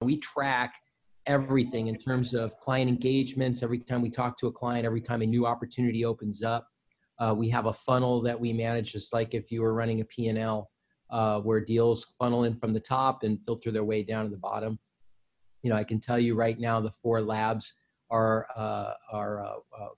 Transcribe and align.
we 0.00 0.16
track 0.16 0.76
everything 1.26 1.88
in 1.88 1.96
terms 1.96 2.32
of 2.32 2.58
client 2.60 2.88
engagements. 2.88 3.62
Every 3.62 3.78
time 3.78 4.00
we 4.00 4.10
talk 4.10 4.38
to 4.38 4.46
a 4.46 4.52
client, 4.52 4.86
every 4.86 5.00
time 5.00 5.22
a 5.22 5.26
new 5.26 5.46
opportunity 5.46 6.04
opens 6.04 6.42
up, 6.42 6.66
uh, 7.18 7.34
we 7.36 7.50
have 7.50 7.66
a 7.66 7.72
funnel 7.72 8.22
that 8.22 8.38
we 8.38 8.52
manage, 8.52 8.92
just 8.92 9.12
like 9.12 9.34
if 9.34 9.52
you 9.52 9.60
were 9.60 9.74
running 9.74 10.00
a 10.00 10.04
P&L, 10.04 10.70
uh, 11.10 11.40
where 11.40 11.60
deals 11.60 12.14
funnel 12.18 12.44
in 12.44 12.56
from 12.56 12.72
the 12.72 12.80
top 12.80 13.24
and 13.24 13.44
filter 13.44 13.70
their 13.70 13.84
way 13.84 14.02
down 14.02 14.24
to 14.24 14.30
the 14.30 14.38
bottom. 14.38 14.78
You 15.62 15.70
know, 15.70 15.76
I 15.76 15.84
can 15.84 16.00
tell 16.00 16.18
you 16.18 16.34
right 16.34 16.58
now, 16.58 16.80
the 16.80 16.90
four 16.90 17.20
labs 17.20 17.74
are 18.10 18.46
uh, 18.56 18.94
are 19.12 19.44
uh, 19.44 19.54
uh, 19.78 19.88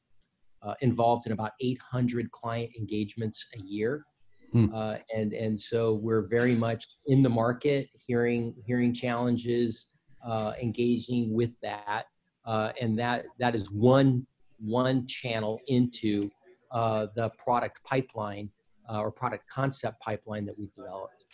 uh, 0.62 0.75
involved 0.80 1.27
in 1.27 1.32
about 1.32 1.53
800 1.61 2.30
client 2.32 2.71
engagements 2.77 3.46
a 3.55 3.61
year. 3.61 4.05
Hmm. 4.53 4.66
and 5.14 5.32
and 5.32 5.59
so 5.59 5.95
we're 5.95 6.29
very 6.29 6.55
much 6.55 6.87
in 7.07 7.23
the 7.23 7.29
market, 7.30 7.89
hearing 7.95 8.55
hearing 8.66 8.93
challenges, 8.93 9.87
uh, 10.27 10.52
engaging 10.61 11.32
with 11.32 11.50
that, 11.62 12.05
uh, 12.45 12.73
and 12.80 12.98
that 12.98 13.24
that 13.38 13.55
is 13.55 13.70
one 13.70 14.27
one 14.59 15.06
channel 15.06 15.60
into 15.66 16.30
uh, 16.70 17.06
the 17.14 17.30
product 17.30 17.80
pipeline 17.84 18.48
uh, 18.88 19.00
or 19.00 19.11
product 19.11 19.48
concept 19.48 20.00
pipeline 20.00 20.45
that 20.47 20.59
we've 20.59 20.73
developed. 20.73 21.24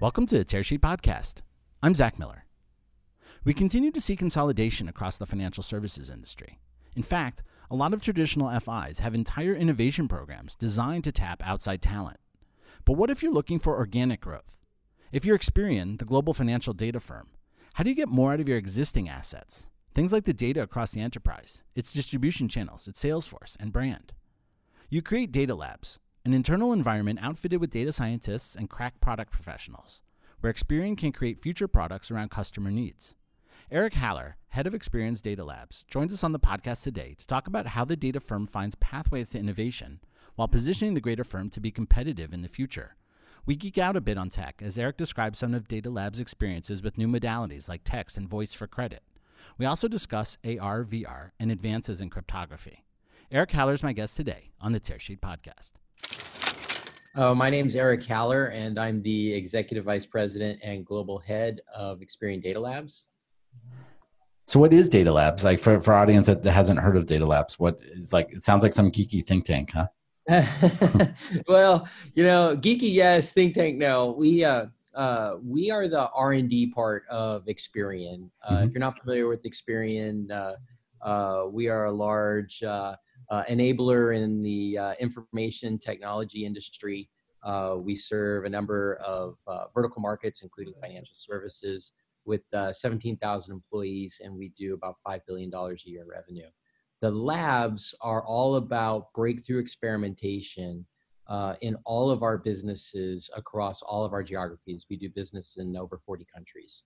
Welcome 0.00 0.26
to 0.26 0.38
the 0.38 0.44
Tearsheet 0.44 0.80
Podcast. 0.80 1.36
I'm 1.82 1.94
Zach 1.94 2.18
Miller. 2.18 2.44
We 3.44 3.54
continue 3.54 3.90
to 3.90 4.00
see 4.00 4.16
consolidation 4.16 4.88
across 4.88 5.16
the 5.16 5.26
financial 5.26 5.62
services 5.62 6.10
industry. 6.10 6.58
In 6.96 7.02
fact, 7.02 7.42
a 7.70 7.76
lot 7.76 7.92
of 7.92 8.02
traditional 8.02 8.48
FIs 8.60 9.00
have 9.00 9.14
entire 9.14 9.54
innovation 9.54 10.08
programs 10.08 10.54
designed 10.54 11.04
to 11.04 11.12
tap 11.12 11.42
outside 11.44 11.82
talent. 11.82 12.18
But 12.84 12.94
what 12.94 13.10
if 13.10 13.22
you're 13.22 13.32
looking 13.32 13.58
for 13.58 13.76
organic 13.76 14.20
growth? 14.20 14.58
If 15.12 15.24
you're 15.24 15.38
Experian, 15.38 15.98
the 15.98 16.04
global 16.04 16.34
financial 16.34 16.74
data 16.74 17.00
firm, 17.00 17.28
how 17.74 17.82
do 17.82 17.90
you 17.90 17.96
get 17.96 18.08
more 18.08 18.32
out 18.32 18.38
of 18.38 18.48
your 18.48 18.56
existing 18.56 19.08
assets? 19.08 19.66
Things 19.96 20.12
like 20.12 20.26
the 20.26 20.32
data 20.32 20.62
across 20.62 20.92
the 20.92 21.00
enterprise, 21.00 21.64
its 21.74 21.92
distribution 21.92 22.48
channels, 22.48 22.86
its 22.86 23.00
sales 23.00 23.26
force, 23.26 23.56
and 23.58 23.72
brand. 23.72 24.12
You 24.88 25.02
create 25.02 25.32
data 25.32 25.56
labs, 25.56 25.98
an 26.24 26.32
internal 26.32 26.72
environment 26.72 27.18
outfitted 27.20 27.60
with 27.60 27.70
data 27.70 27.90
scientists 27.92 28.54
and 28.54 28.70
crack 28.70 29.00
product 29.00 29.32
professionals, 29.32 30.02
where 30.38 30.52
Experian 30.52 30.96
can 30.96 31.10
create 31.10 31.42
future 31.42 31.66
products 31.66 32.12
around 32.12 32.30
customer 32.30 32.70
needs. 32.70 33.16
Eric 33.72 33.94
Haller, 33.94 34.36
head 34.50 34.68
of 34.68 34.72
Experian's 34.72 35.20
Data 35.20 35.42
Labs, 35.42 35.84
joins 35.88 36.12
us 36.12 36.22
on 36.22 36.30
the 36.30 36.38
podcast 36.38 36.84
today 36.84 37.16
to 37.18 37.26
talk 37.26 37.48
about 37.48 37.66
how 37.66 37.84
the 37.84 37.96
data 37.96 38.20
firm 38.20 38.46
finds 38.46 38.76
pathways 38.76 39.30
to 39.30 39.38
innovation 39.40 39.98
while 40.36 40.46
positioning 40.46 40.94
the 40.94 41.00
greater 41.00 41.24
firm 41.24 41.50
to 41.50 41.60
be 41.60 41.72
competitive 41.72 42.32
in 42.32 42.42
the 42.42 42.48
future. 42.48 42.94
We 43.46 43.56
geek 43.56 43.76
out 43.76 43.94
a 43.94 44.00
bit 44.00 44.16
on 44.16 44.30
tech 44.30 44.62
as 44.64 44.78
Eric 44.78 44.96
describes 44.96 45.38
some 45.38 45.52
of 45.52 45.68
Data 45.68 45.90
Lab's 45.90 46.18
experiences 46.18 46.82
with 46.82 46.96
new 46.96 47.06
modalities 47.06 47.68
like 47.68 47.82
text 47.84 48.16
and 48.16 48.26
voice 48.26 48.54
for 48.54 48.66
credit. 48.66 49.02
We 49.58 49.66
also 49.66 49.86
discuss 49.86 50.38
AR, 50.42 50.82
VR, 50.82 51.32
and 51.38 51.50
advances 51.50 52.00
in 52.00 52.08
cryptography. 52.08 52.84
Eric 53.30 53.52
Haller 53.52 53.74
is 53.74 53.82
my 53.82 53.92
guest 53.92 54.16
today 54.16 54.52
on 54.62 54.72
the 54.72 54.80
Tearsheet 54.80 55.20
podcast. 55.20 55.72
Uh, 57.14 57.34
my 57.34 57.50
name 57.50 57.66
is 57.66 57.76
Eric 57.76 58.02
Haller, 58.06 58.46
and 58.46 58.78
I'm 58.78 59.02
the 59.02 59.34
Executive 59.34 59.84
Vice 59.84 60.06
President 60.06 60.58
and 60.62 60.86
Global 60.86 61.18
Head 61.18 61.60
of 61.74 62.00
Experian 62.00 62.42
Data 62.42 62.58
Labs. 62.58 63.04
So, 64.46 64.58
what 64.58 64.72
is 64.72 64.88
Data 64.88 65.12
Labs? 65.12 65.44
Like 65.44 65.58
for 65.58 65.78
for 65.80 65.92
audience 65.92 66.28
that 66.28 66.42
hasn't 66.44 66.80
heard 66.80 66.96
of 66.96 67.04
Data 67.04 67.26
Labs, 67.26 67.58
what 67.58 67.78
is 67.82 68.14
like? 68.14 68.32
It 68.32 68.42
sounds 68.42 68.62
like 68.62 68.72
some 68.72 68.90
geeky 68.90 69.24
think 69.24 69.44
tank, 69.44 69.72
huh? 69.72 69.88
well, 71.48 71.88
you 72.14 72.24
know, 72.24 72.56
geeky 72.56 72.92
yes, 72.92 73.32
think 73.32 73.54
tank 73.54 73.76
no. 73.76 74.14
We 74.18 74.44
uh, 74.44 74.66
uh, 74.94 75.36
we 75.44 75.70
are 75.70 75.88
the 75.88 76.08
R 76.10 76.32
and 76.32 76.48
D 76.48 76.66
part 76.68 77.04
of 77.10 77.44
Experian. 77.46 78.30
Uh, 78.42 78.54
mm-hmm. 78.54 78.68
If 78.68 78.72
you're 78.72 78.80
not 78.80 78.98
familiar 78.98 79.28
with 79.28 79.42
Experian, 79.42 80.30
uh, 80.30 80.54
uh, 81.06 81.48
we 81.50 81.68
are 81.68 81.86
a 81.86 81.90
large 81.90 82.62
uh, 82.62 82.96
uh, 83.30 83.44
enabler 83.50 84.16
in 84.16 84.42
the 84.42 84.78
uh, 84.78 84.92
information 84.98 85.78
technology 85.78 86.46
industry. 86.46 87.10
Uh, 87.42 87.76
we 87.78 87.94
serve 87.94 88.44
a 88.44 88.48
number 88.48 88.94
of 88.96 89.38
uh, 89.46 89.64
vertical 89.74 90.00
markets, 90.00 90.42
including 90.42 90.72
financial 90.80 91.14
services, 91.14 91.92
with 92.24 92.42
uh, 92.54 92.72
17,000 92.72 93.52
employees, 93.52 94.20
and 94.24 94.34
we 94.34 94.48
do 94.50 94.72
about 94.72 94.96
$5 95.06 95.20
billion 95.26 95.52
a 95.52 95.74
year 95.84 96.06
revenue. 96.08 96.48
The 97.04 97.10
labs 97.10 97.94
are 98.00 98.24
all 98.24 98.56
about 98.56 99.12
breakthrough 99.12 99.58
experimentation 99.58 100.86
uh, 101.26 101.54
in 101.60 101.76
all 101.84 102.10
of 102.10 102.22
our 102.22 102.38
businesses 102.38 103.28
across 103.36 103.82
all 103.82 104.06
of 104.06 104.14
our 104.14 104.22
geographies. 104.22 104.86
We 104.88 104.96
do 104.96 105.10
business 105.10 105.58
in 105.58 105.76
over 105.76 105.98
40 105.98 106.26
countries. 106.34 106.82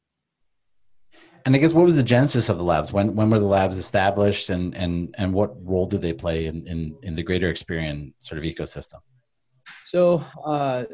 And 1.47 1.55
I 1.55 1.61
guess 1.61 1.73
what 1.73 1.85
was 1.85 1.95
the 1.95 2.03
genesis 2.03 2.49
of 2.49 2.59
the 2.59 2.65
labs? 2.65 2.93
When 2.93 3.15
when 3.15 3.31
were 3.31 3.39
the 3.39 3.47
labs 3.47 3.79
established, 3.79 4.51
and 4.51 4.77
and 4.77 5.15
and 5.19 5.33
what 5.33 5.55
role 5.65 5.87
did 5.87 6.03
they 6.03 6.13
play 6.13 6.47
in 6.47 6.67
in, 6.67 6.97
in 7.05 7.15
the 7.15 7.23
greater 7.23 7.53
Experian 7.53 8.13
sort 8.19 8.39
of 8.39 8.45
ecosystem? 8.45 8.99
So 9.89 10.23
uh, 10.45 10.85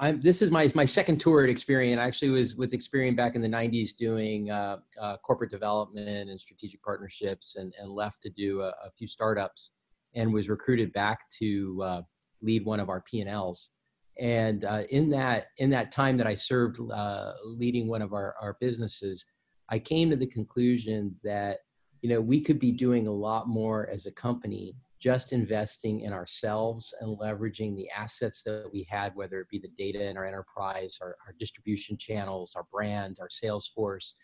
I'm, 0.00 0.20
this 0.20 0.42
is 0.42 0.50
my, 0.50 0.68
my 0.74 0.84
second 0.84 1.20
tour 1.20 1.44
at 1.44 1.50
Experian. 1.50 2.00
I 2.00 2.04
actually 2.04 2.30
was 2.30 2.56
with 2.56 2.72
Experian 2.72 3.14
back 3.14 3.36
in 3.36 3.42
the 3.42 3.48
90s 3.48 3.94
doing 3.94 4.50
uh, 4.50 4.78
uh, 5.00 5.18
corporate 5.18 5.52
development 5.52 6.28
and 6.28 6.40
strategic 6.40 6.82
partnerships 6.82 7.54
and, 7.54 7.72
and 7.80 7.88
left 7.88 8.24
to 8.24 8.30
do 8.30 8.62
a, 8.62 8.70
a 8.70 8.90
few 8.98 9.06
startups 9.06 9.70
and 10.16 10.32
was 10.32 10.48
recruited 10.48 10.92
back 10.92 11.30
to 11.38 11.80
uh, 11.84 12.02
lead 12.42 12.64
one 12.64 12.80
of 12.80 12.88
our 12.88 13.00
P&Ls. 13.02 13.70
And 14.18 14.64
uh, 14.64 14.82
in, 14.90 15.10
that, 15.10 15.46
in 15.58 15.70
that 15.70 15.92
time 15.92 16.16
that 16.16 16.26
I 16.26 16.34
served 16.34 16.80
uh, 16.92 17.34
leading 17.44 17.86
one 17.86 18.02
of 18.02 18.12
our, 18.12 18.34
our 18.40 18.56
businesses, 18.60 19.24
I 19.68 19.78
came 19.78 20.10
to 20.10 20.16
the 20.16 20.26
conclusion 20.26 21.14
that 21.22 21.58
you 22.02 22.08
know 22.08 22.20
we 22.20 22.40
could 22.40 22.58
be 22.58 22.72
doing 22.72 23.06
a 23.06 23.12
lot 23.12 23.46
more 23.46 23.88
as 23.90 24.06
a 24.06 24.10
company 24.10 24.74
just 25.00 25.32
investing 25.32 26.00
in 26.00 26.12
ourselves 26.12 26.92
and 27.00 27.18
leveraging 27.18 27.74
the 27.74 27.88
assets 27.90 28.42
that 28.42 28.68
we 28.72 28.86
had, 28.88 29.14
whether 29.14 29.40
it 29.40 29.48
be 29.48 29.58
the 29.58 29.70
data 29.78 30.08
in 30.08 30.16
our 30.16 30.26
enterprise, 30.26 30.98
our, 31.00 31.16
our 31.26 31.34
distribution 31.38 31.96
channels, 31.96 32.52
our 32.54 32.66
brand, 32.70 33.16
our 33.20 33.30
sales 33.30 33.66
force, 33.66 34.14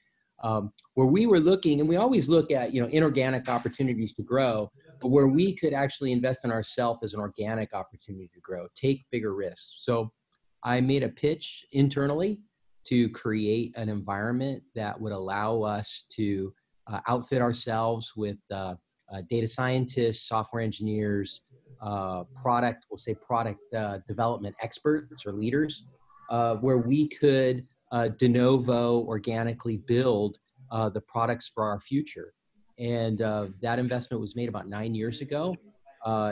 um, 0.42 0.70
where 0.94 1.06
we 1.06 1.26
were 1.26 1.40
looking, 1.40 1.80
and 1.80 1.88
we 1.88 1.96
always 1.96 2.28
look 2.28 2.50
at 2.50 2.74
you 2.74 2.82
know 2.82 2.88
inorganic 2.88 3.48
opportunities 3.48 4.14
to 4.14 4.22
grow, 4.22 4.70
but 5.00 5.08
where 5.08 5.28
we 5.28 5.54
could 5.54 5.72
actually 5.72 6.12
invest 6.12 6.44
in 6.44 6.50
ourselves 6.50 7.00
as 7.02 7.14
an 7.14 7.20
organic 7.20 7.72
opportunity 7.72 8.30
to 8.34 8.40
grow, 8.40 8.66
take 8.74 9.06
bigger 9.10 9.34
risks. 9.34 9.76
So 9.78 10.12
I 10.62 10.80
made 10.82 11.02
a 11.02 11.08
pitch 11.08 11.64
internally 11.72 12.40
to 12.84 13.08
create 13.10 13.72
an 13.76 13.88
environment 13.88 14.62
that 14.74 15.00
would 15.00 15.12
allow 15.12 15.62
us 15.62 16.04
to 16.10 16.52
uh, 16.86 17.00
outfit 17.08 17.40
ourselves 17.40 18.12
with 18.14 18.36
uh, 18.52 18.74
uh, 19.12 19.22
data 19.28 19.46
scientists, 19.46 20.28
software 20.28 20.62
engineers, 20.62 21.42
uh, 21.80 22.24
product, 22.40 22.86
we'll 22.90 22.96
say 22.96 23.14
product 23.14 23.60
uh, 23.74 23.98
development 24.08 24.54
experts 24.62 25.24
or 25.26 25.32
leaders, 25.32 25.84
uh, 26.30 26.56
where 26.56 26.78
we 26.78 27.08
could 27.08 27.66
uh, 27.92 28.08
de 28.08 28.28
novo 28.28 29.02
organically 29.02 29.76
build 29.76 30.38
uh, 30.70 30.88
the 30.88 31.00
products 31.00 31.50
for 31.52 31.64
our 31.64 31.80
future. 31.80 32.32
And 32.78 33.18
that 33.62 33.78
investment 33.78 34.20
was 34.20 34.36
made 34.36 34.48
about 34.48 34.68
nine 34.68 34.94
years 34.94 35.22
ago. 35.22 35.56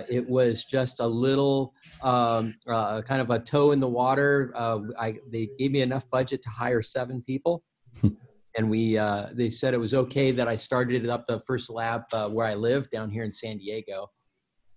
it 0.09 0.29
was 0.29 0.65
just 0.65 1.01
a 1.01 1.07
little 1.07 1.73
um, 2.03 2.55
kind 2.67 3.21
of 3.21 3.31
a 3.31 3.39
toe 3.39 3.73
in 3.73 3.81
the 3.81 3.89
water. 3.89 4.53
I, 4.99 5.17
they 5.31 5.49
gave 5.59 5.73
me 5.73 5.81
enough 5.81 6.09
budget 6.11 6.43
to 6.43 6.51
hire 6.51 6.83
seven 6.83 7.23
people. 7.23 7.63
and 8.57 8.71
we 8.71 8.97
uh, 8.97 9.29
they 9.33 9.51
said 9.51 9.75
it 9.75 9.79
was 9.79 9.95
okay 9.95 10.31
that 10.31 10.49
I 10.49 10.57
started 10.57 11.05
it 11.05 11.11
up 11.11 11.27
the 11.27 11.41
first 11.41 11.71
lab 11.71 12.03
uh, 12.13 12.29
where 12.29 12.47
I 12.47 12.55
live 12.55 12.89
down 12.91 13.11
here 13.11 13.25
in 13.25 13.33
San 13.33 13.59
Diego. 13.59 14.11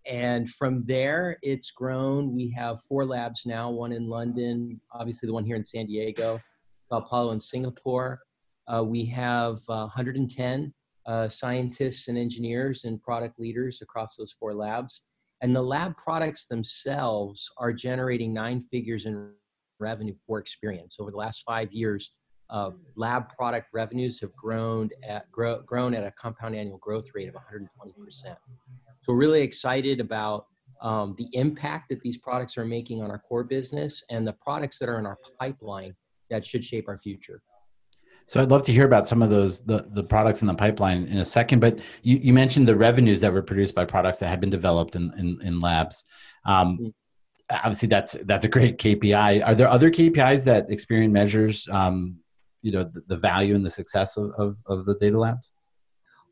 And 0.05 0.49
from 0.49 0.85
there, 0.85 1.37
it's 1.41 1.71
grown. 1.71 2.33
We 2.33 2.49
have 2.51 2.81
four 2.83 3.05
labs 3.05 3.41
now, 3.45 3.69
one 3.69 3.91
in 3.91 4.07
London, 4.07 4.79
obviously 4.93 5.27
the 5.27 5.33
one 5.33 5.43
here 5.43 5.57
in 5.57 5.63
San 5.63 5.85
Diego, 5.85 6.39
Sao 6.89 7.01
Paulo, 7.01 7.31
and 7.31 7.41
Singapore. 7.41 8.21
Uh, 8.73 8.83
we 8.83 9.05
have 9.05 9.59
110 9.67 10.73
uh, 11.05 11.09
uh, 11.09 11.29
scientists 11.29 12.07
and 12.07 12.17
engineers 12.17 12.85
and 12.85 13.01
product 13.01 13.39
leaders 13.39 13.81
across 13.81 14.15
those 14.15 14.33
four 14.39 14.53
labs. 14.53 15.01
And 15.41 15.55
the 15.55 15.61
lab 15.61 15.95
products 15.97 16.47
themselves 16.47 17.49
are 17.57 17.71
generating 17.71 18.33
nine 18.33 18.59
figures 18.61 19.05
in 19.05 19.31
revenue 19.79 20.15
for 20.25 20.41
Experian. 20.41 20.87
Over 20.99 21.11
the 21.11 21.17
last 21.17 21.43
five 21.45 21.71
years, 21.71 22.11
uh, 22.49 22.71
lab 22.95 23.29
product 23.29 23.67
revenues 23.73 24.19
have 24.21 24.35
grown 24.35 24.89
at 25.07 25.29
grow, 25.31 25.61
grown 25.61 25.93
at 25.93 26.03
a 26.03 26.11
compound 26.11 26.55
annual 26.55 26.77
growth 26.77 27.07
rate 27.13 27.27
of 27.27 27.35
120%. 27.35 27.67
So 28.09 28.35
we're 29.07 29.15
really 29.15 29.41
excited 29.41 29.99
about 29.99 30.47
um, 30.81 31.15
the 31.17 31.27
impact 31.33 31.89
that 31.89 32.01
these 32.01 32.17
products 32.17 32.57
are 32.57 32.65
making 32.65 33.01
on 33.01 33.09
our 33.09 33.19
core 33.19 33.43
business 33.43 34.03
and 34.09 34.27
the 34.27 34.33
products 34.33 34.79
that 34.79 34.89
are 34.89 34.99
in 34.99 35.05
our 35.05 35.17
pipeline 35.39 35.95
that 36.29 36.45
should 36.45 36.63
shape 36.63 36.87
our 36.87 36.97
future. 36.97 37.41
So 38.27 38.41
I'd 38.41 38.51
love 38.51 38.63
to 38.63 38.73
hear 38.73 38.85
about 38.85 39.07
some 39.07 39.21
of 39.21 39.29
those 39.29 39.61
the, 39.61 39.87
the 39.91 40.03
products 40.03 40.41
in 40.41 40.47
the 40.47 40.53
pipeline 40.53 41.07
in 41.07 41.17
a 41.17 41.25
second. 41.25 41.61
But 41.61 41.79
you, 42.03 42.17
you 42.17 42.33
mentioned 42.33 42.67
the 42.67 42.75
revenues 42.75 43.21
that 43.21 43.31
were 43.31 43.41
produced 43.41 43.73
by 43.73 43.85
products 43.85 44.19
that 44.19 44.27
have 44.27 44.41
been 44.41 44.49
developed 44.49 44.95
in 44.95 45.13
in, 45.17 45.39
in 45.41 45.59
labs. 45.61 46.03
Um, 46.45 46.77
mm-hmm. 46.77 46.87
obviously, 47.49 47.87
that's 47.87 48.17
that's 48.25 48.43
a 48.43 48.49
great 48.49 48.77
KPI. 48.77 49.45
Are 49.45 49.55
there 49.55 49.69
other 49.69 49.89
KPIs 49.89 50.43
that 50.43 50.69
Experian 50.69 51.11
measures 51.11 51.69
um, 51.71 52.17
you 52.67 52.73
know 52.73 52.83
the, 52.83 53.01
the 53.07 53.15
value 53.15 53.55
and 53.55 53.65
the 53.65 53.69
success 53.69 54.17
of, 54.17 54.29
of, 54.37 54.57
of 54.65 54.85
the 54.85 54.95
data 54.95 55.17
labs? 55.17 55.53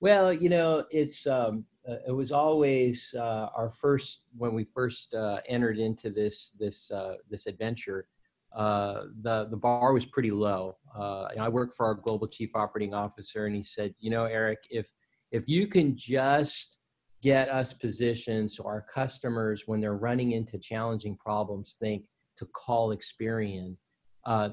Well, 0.02 0.34
you 0.34 0.50
know, 0.50 0.84
it's 0.92 1.26
um, 1.26 1.64
uh, 1.90 1.96
it 2.06 2.12
was 2.12 2.34
always 2.34 3.16
uh, 3.18 3.48
our 3.56 3.70
first 3.70 4.24
when 4.38 4.54
we 4.54 4.66
first 4.66 5.14
uh, 5.14 5.40
entered 5.48 5.80
into 5.80 6.10
this 6.10 6.52
this 6.60 6.92
uh, 6.92 7.16
this 7.30 7.48
adventure. 7.48 8.10
Uh, 8.54 9.04
the 9.22 9.48
the 9.50 9.56
bar 9.56 9.94
was 9.94 10.06
pretty 10.06 10.32
low. 10.32 10.76
Uh, 10.94 11.28
I 11.40 11.48
work 11.48 11.74
for 11.74 11.86
our 11.86 11.96
global 11.96 12.28
chief 12.28 12.50
operating 12.54 12.94
officer, 12.94 13.46
and 13.46 13.56
he 13.56 13.64
said, 13.64 13.96
you 14.00 14.10
know, 14.10 14.26
Eric, 14.26 14.60
if 14.70 14.92
if 15.32 15.48
you 15.48 15.68
can 15.68 15.96
just 15.96 16.78
get 17.22 17.48
us 17.50 17.72
positioned 17.72 18.52
so 18.52 18.66
our 18.66 18.82
customers, 18.94 19.64
when 19.68 19.80
they're 19.80 19.96
running 19.96 20.34
into 20.34 20.60
challenging 20.60 21.16
problems, 21.16 21.78
think 21.80 22.04
to 22.36 22.46
call 22.48 22.94
Experian, 22.94 23.78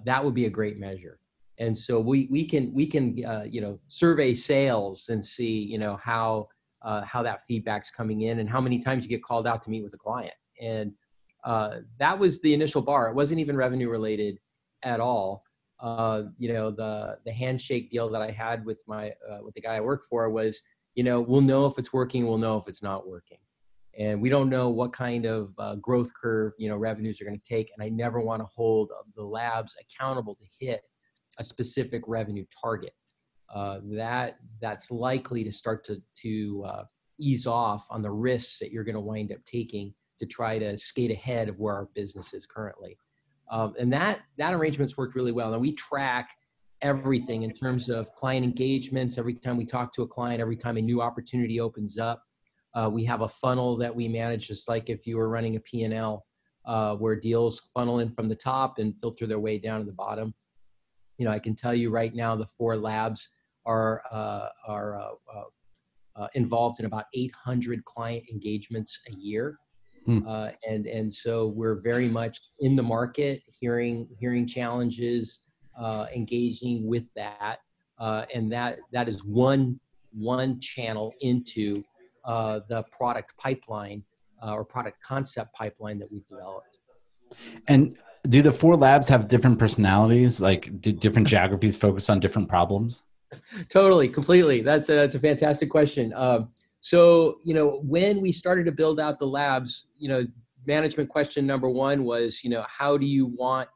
that 0.05 0.25
would 0.25 0.35
be 0.35 0.47
a 0.47 0.51
great 0.51 0.79
measure 0.79 1.19
and 1.59 1.77
so 1.77 2.01
we 2.01 2.29
we 2.31 2.45
can 2.45 2.73
we 2.73 2.87
can 2.87 3.25
uh, 3.25 3.45
you 3.49 3.61
know 3.61 3.79
survey 3.89 4.33
sales 4.33 5.09
and 5.09 5.25
see 5.25 5.59
you 5.59 5.79
know 5.79 5.99
how 6.03 6.49
uh, 6.83 7.03
how 7.03 7.23
that 7.23 7.41
feedback's 7.43 7.91
coming 7.91 8.23
in 8.23 8.41
and 8.41 8.49
how 8.49 8.61
many 8.61 8.79
times 8.79 9.05
you 9.05 9.09
get 9.09 9.23
called 9.23 9.47
out 9.47 9.63
to 9.63 9.71
meet 9.71 9.83
with 9.83 9.95
a 9.95 9.99
client. 9.99 10.35
And 10.61 10.93
uh, 11.45 11.79
that 11.99 12.19
was 12.19 12.41
the 12.41 12.55
initial 12.55 12.83
bar. 12.83 13.09
It 13.09 13.15
wasn't 13.15 13.41
even 13.41 13.57
revenue 13.57 13.89
related 13.89 14.39
at 14.83 15.01
all. 15.01 15.45
Uh, 15.81 16.25
you 16.39 16.53
know 16.53 16.71
the 16.71 17.19
the 17.25 17.33
handshake 17.33 17.91
deal 17.91 18.09
that 18.09 18.23
i 18.23 18.31
had 18.31 18.65
with 18.65 18.81
my 18.87 19.09
uh, 19.29 19.39
with 19.43 19.53
the 19.55 19.61
guy 19.61 19.75
i 19.75 19.81
work 19.81 20.05
for 20.09 20.31
was 20.31 20.63
you 20.95 21.03
know 21.03 21.21
we'll 21.21 21.41
know 21.41 21.67
if 21.67 21.77
it's 21.77 21.93
working 21.93 22.25
we'll 22.25 22.39
know 22.39 22.57
if 22.57 22.69
it's 22.69 22.83
not 22.83 23.09
working. 23.09 23.39
And 23.99 24.23
we 24.23 24.31
don't 24.31 24.49
know 24.49 24.71
what 24.71 24.95
kind 24.95 25.27
of 25.27 25.53
uh, 25.59 25.75
growth 25.75 26.13
curve 26.15 26.53
you 26.57 26.69
know 26.69 26.77
revenues 26.77 27.21
are 27.21 27.25
going 27.25 27.39
to 27.39 27.49
take 27.49 27.73
and 27.75 27.85
i 27.85 27.89
never 27.89 28.21
want 28.21 28.41
to 28.41 28.47
hold 28.47 28.91
the 29.17 29.25
labs 29.25 29.75
accountable 29.81 30.37
to 30.37 30.45
hit 30.61 30.83
a 31.39 31.45
specific 31.45 32.03
revenue 32.07 32.45
target. 32.63 32.93
Uh, 33.53 33.81
that 33.85 34.37
that's 34.61 34.91
likely 34.91 35.45
to 35.45 35.53
start 35.53 35.85
to 35.85 36.01
to 36.23 36.65
uh, 36.67 36.85
ease 37.19 37.47
off 37.47 37.87
on 37.91 38.03
the 38.03 38.11
risks 38.11 38.59
that 38.59 38.73
you're 38.73 38.85
going 38.85 38.95
to 38.95 39.01
wind 39.01 39.31
up 39.33 39.39
taking 39.45 39.93
to 40.19 40.27
try 40.27 40.59
to 40.59 40.77
skate 40.77 41.11
ahead 41.11 41.49
of 41.49 41.59
where 41.59 41.75
our 41.75 41.89
business 41.95 42.33
is 42.33 42.47
currently. 42.47 42.97
Um, 43.51 43.75
and 43.79 43.93
that 43.93 44.21
that 44.39 44.55
arrangement's 44.55 44.97
worked 44.97 45.15
really 45.15 45.33
well. 45.33 45.53
And 45.53 45.61
we 45.61 45.73
track 45.73 46.31
everything 46.81 47.43
in 47.43 47.53
terms 47.53 47.89
of 47.89 48.13
client 48.15 48.45
engagements. 48.45 49.19
Every 49.19 49.35
time 49.35 49.57
we 49.57 49.67
talk 49.67 49.93
to 49.95 50.03
a 50.03 50.07
client, 50.07 50.41
every 50.41 50.57
time 50.57 50.77
a 50.77 50.83
new 50.83 51.03
opportunity 51.03 51.61
opens 51.61 51.99
up, 51.99 52.23
uh, 52.75 52.89
we 52.91 53.05
have 53.05 53.21
a 53.21 53.29
funnel 53.29 53.77
that 53.77 53.95
we 53.95 54.09
manage, 54.09 54.49
just 54.49 54.69
like 54.69 54.89
if 54.89 55.07
you 55.07 55.17
were 55.17 55.29
running 55.29 55.57
a 55.57 55.61
P&L, 55.61 56.25
uh, 56.65 56.97
where 56.97 57.15
deals 57.15 57.71
funnel 57.75 58.01
in 58.01 58.11
from 58.11 58.29
the 58.29 58.35
top 58.35 58.79
and 58.79 58.95
filter 59.01 59.27
their 59.27 59.39
way 59.39 59.59
down 59.59 59.81
to 59.81 59.87
the 59.87 59.93
bottom 59.93 60.35
you 61.23 61.29
know, 61.29 61.33
I 61.33 61.39
can 61.39 61.55
tell 61.55 61.73
you 61.73 61.89
right 61.91 62.13
now 62.13 62.35
the 62.35 62.49
four 62.49 62.77
labs 62.77 63.29
are 63.65 64.03
uh, 64.11 64.49
are 64.67 64.99
uh, 64.99 65.11
uh, 65.33 65.45
uh 66.17 66.29
involved 66.35 66.81
in 66.81 66.87
about 66.87 67.05
800 67.15 67.85
client 67.85 68.25
engagements 68.29 68.99
a 69.09 69.13
year. 69.13 69.57
Hmm. 70.05 70.27
Uh, 70.27 70.49
and 70.69 70.89
and 70.89 71.13
so 71.13 71.47
we're 71.47 71.77
very 71.81 72.09
much 72.09 72.41
in 72.59 72.75
the 72.75 72.83
market, 72.83 73.41
hearing 73.47 74.09
hearing 74.19 74.49
challenges, 74.49 75.39
uh, 75.81 76.07
engaging 76.13 76.89
with 76.89 77.05
that, 77.15 77.59
and 78.01 78.51
that 78.51 78.81
that 78.91 79.09
is 79.09 79.23
one 79.23 79.79
one 80.13 80.59
channel 80.59 81.15
into 81.21 81.85
the 82.27 82.85
product 82.91 83.33
pipeline 83.39 84.03
or 84.43 84.65
product 84.65 85.01
concept 85.05 85.55
pipeline 85.55 86.01
that 86.01 86.11
we've 86.11 86.27
developed. 86.27 86.79
And 87.69 87.97
do 88.29 88.43
the 88.43 88.53
four 88.53 88.77
labs 88.77 89.09
have 89.09 89.29
different 89.29 89.59
personalities? 89.59 90.41
Like, 90.41 90.81
do 90.81 90.93
different 90.93 91.29
geographies 91.35 91.77
focus 91.77 92.09
on 92.09 92.21
different 92.21 92.49
problems? 92.49 93.03
Totally, 93.69 94.09
completely. 94.09 94.61
That's 94.61 94.89
a, 94.89 94.95
that's 94.95 95.15
a 95.15 95.19
fantastic 95.19 95.71
question. 95.71 96.13
Um, 96.15 96.51
so, 96.81 97.39
you 97.45 97.55
know, 97.55 97.81
when 97.85 98.21
we 98.21 98.33
started 98.33 98.67
to 98.67 98.73
build 98.73 99.01
out 99.01 99.19
the 99.19 99.27
labs, 99.27 99.87
you 99.97 100.09
know, 100.09 100.27
management 100.67 101.09
question 101.09 101.47
number 101.47 101.69
one 101.69 102.05
was, 102.05 102.43
you 102.45 102.51
know, 102.51 102.65
how 102.69 102.97
do 102.97 103.07
you 103.07 103.27
want 103.27 103.69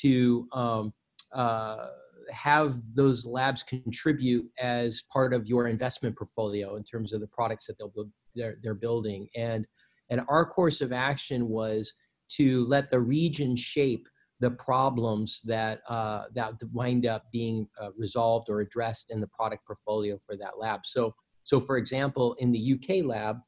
to 0.00 0.48
um, 0.52 0.92
uh, 1.34 1.88
have 2.30 2.80
those 2.94 3.24
labs 3.24 3.62
contribute 3.62 4.46
as 4.58 5.02
part 5.12 5.32
of 5.32 5.48
your 5.48 5.68
investment 5.68 6.16
portfolio 6.16 6.76
in 6.76 6.84
terms 6.84 7.12
of 7.12 7.20
the 7.20 7.26
products 7.28 7.66
that 7.66 7.78
they'll 7.78 7.92
they're, 8.34 8.56
they're 8.62 8.74
building? 8.74 9.28
And 9.36 9.66
and 10.10 10.22
our 10.28 10.44
course 10.46 10.80
of 10.80 10.92
action 10.92 11.48
was 11.48 11.92
to 12.28 12.66
let 12.66 12.90
the 12.90 13.00
region 13.00 13.56
shape 13.56 14.06
the 14.40 14.50
problems 14.50 15.40
that 15.44 15.80
uh, 15.88 16.24
that 16.34 16.54
wind 16.72 17.06
up 17.06 17.24
being 17.32 17.66
uh, 17.80 17.88
resolved 17.96 18.48
or 18.50 18.60
addressed 18.60 19.10
in 19.10 19.20
the 19.20 19.26
product 19.28 19.66
portfolio 19.66 20.18
for 20.18 20.36
that 20.36 20.58
lab. 20.58 20.84
So, 20.84 21.14
so 21.44 21.58
for 21.58 21.78
example, 21.78 22.34
in 22.38 22.52
the 22.52 22.74
UK 22.74 23.04
lab, 23.04 23.38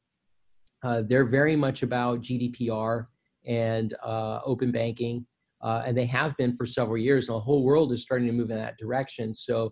uh, 0.83 1.03
they're 1.07 1.25
very 1.25 1.55
much 1.55 1.83
about 1.83 2.21
GDPR 2.21 3.05
and 3.45 3.93
uh, 4.03 4.39
open 4.45 4.71
banking, 4.71 5.25
uh, 5.61 5.83
and 5.85 5.95
they 5.95 6.05
have 6.05 6.35
been 6.37 6.55
for 6.55 6.65
several 6.65 6.97
years. 6.97 7.29
And 7.29 7.35
the 7.35 7.41
whole 7.41 7.63
world 7.63 7.91
is 7.91 8.01
starting 8.01 8.27
to 8.27 8.33
move 8.33 8.49
in 8.49 8.57
that 8.57 8.77
direction. 8.77 9.33
So, 9.33 9.71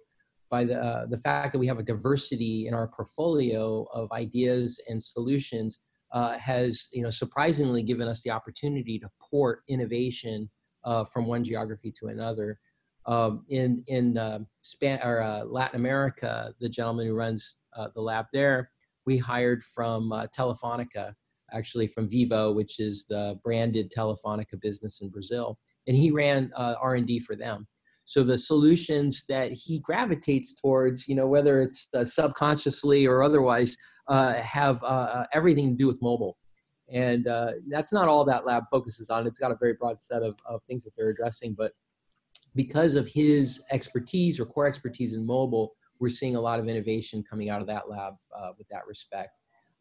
by 0.50 0.66
the 0.66 0.80
uh, 0.80 1.08
the 1.08 1.18
fact 1.18 1.52
that 1.54 1.60
we 1.60 1.68
have 1.68 1.80
a 1.80 1.84
diversity 1.84 2.68
in 2.68 2.74
our 2.74 2.88
portfolio 2.88 3.86
of 3.94 4.12
ideas 4.12 4.80
and 4.88 5.02
solutions, 5.02 5.80
uh, 6.12 6.38
has 6.38 6.88
you 6.92 7.04
know 7.04 7.10
surprisingly 7.10 7.84
given 7.84 8.08
us 8.08 8.22
the 8.22 8.32
opportunity 8.32 9.00
to 9.00 9.10
port 9.22 9.62
innovation 9.68 10.50
uh, 10.84 11.04
from 11.04 11.26
one 11.26 11.44
geography 11.44 11.92
to 12.00 12.08
another. 12.08 12.60
Um, 13.06 13.46
in 13.50 13.84
in 13.88 14.18
uh, 14.18 14.40
Span 14.62 15.00
or 15.04 15.22
uh, 15.22 15.44
Latin 15.46 15.80
America, 15.80 16.54
the 16.60 16.70
gentleman 16.70 17.08
who 17.08 17.16
runs 17.16 17.56
uh, 17.78 17.88
the 17.96 18.02
lab 18.02 18.26
there, 18.34 18.72
we 19.06 19.18
hired 19.18 19.64
from 19.64 20.12
uh, 20.12 20.28
Telefonica, 20.38 21.14
actually 21.54 21.88
from 21.88 22.10
Vivo, 22.10 22.52
which 22.54 22.80
is 22.80 23.06
the 23.08 23.40
branded 23.44 23.92
Telefonica 23.96 24.60
business 24.62 25.02
in 25.02 25.10
Brazil, 25.10 25.58
and 25.88 25.96
he 25.96 26.12
ran 26.12 26.52
R 26.58 26.96
and 26.96 27.08
D 27.08 27.20
for 27.20 27.36
them. 27.36 27.68
So 28.04 28.24
the 28.24 28.38
solutions 28.38 29.26
that 29.28 29.52
he 29.52 29.80
gravitates 29.80 30.54
towards, 30.54 31.10
you 31.10 31.16
know, 31.16 31.28
whether 31.28 31.62
it's 31.62 31.88
subconsciously 32.04 33.06
or 33.06 33.22
otherwise, 33.22 33.76
have 34.16 34.82
uh, 34.84 34.86
uh, 34.86 35.26
everything 35.34 35.72
to 35.72 35.76
do 35.76 35.88
with 35.88 36.02
mobile. 36.02 36.38
And 36.90 37.28
uh, 37.28 37.52
that's 37.70 37.92
not 37.92 38.08
all 38.08 38.24
that 38.26 38.46
lab 38.46 38.64
focuses 38.72 39.10
on. 39.10 39.28
It's 39.28 39.40
got 39.40 39.52
a 39.52 39.58
very 39.60 39.74
broad 39.74 40.00
set 40.00 40.24
of, 40.24 40.36
of 40.46 40.64
things 40.64 40.84
that 40.86 40.92
they're 40.96 41.10
addressing. 41.10 41.54
But 41.54 41.74
because 42.56 42.96
of 42.96 43.08
his 43.10 43.62
expertise 43.72 44.40
or 44.40 44.46
core 44.46 44.68
expertise 44.68 45.14
in 45.14 45.26
mobile, 45.26 45.74
we're 46.00 46.10
seeing 46.10 46.36
a 46.36 46.42
lot 46.42 46.60
of 46.60 46.68
innovation 46.68 47.24
coming 47.30 47.50
out 47.50 47.60
of 47.60 47.68
that 47.68 47.90
lab 47.90 48.14
uh, 48.36 48.52
with 48.58 48.68
that 48.70 48.88
respect. 48.88 49.32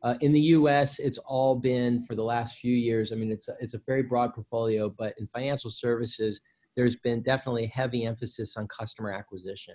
Uh, 0.02 0.14
in 0.21 0.33
the 0.33 0.40
U.S., 0.40 0.99
it's 0.99 1.18
all 1.18 1.56
been 1.56 2.02
for 2.04 2.14
the 2.14 2.23
last 2.23 2.59
few 2.59 2.75
years. 2.75 3.12
I 3.12 3.16
mean, 3.16 3.30
it's 3.30 3.49
a, 3.49 3.54
it's 3.61 3.75
a 3.75 3.80
very 3.87 4.02
broad 4.02 4.35
portfolio, 4.35 4.90
but 4.90 5.14
in 5.18 5.26
financial 5.26 5.71
services, 5.71 6.40
there's 6.76 6.97
been 6.97 7.23
definitely 7.23 7.66
heavy 7.66 8.04
emphasis 8.04 8.56
on 8.56 8.68
customer 8.68 9.12
acquisition, 9.12 9.75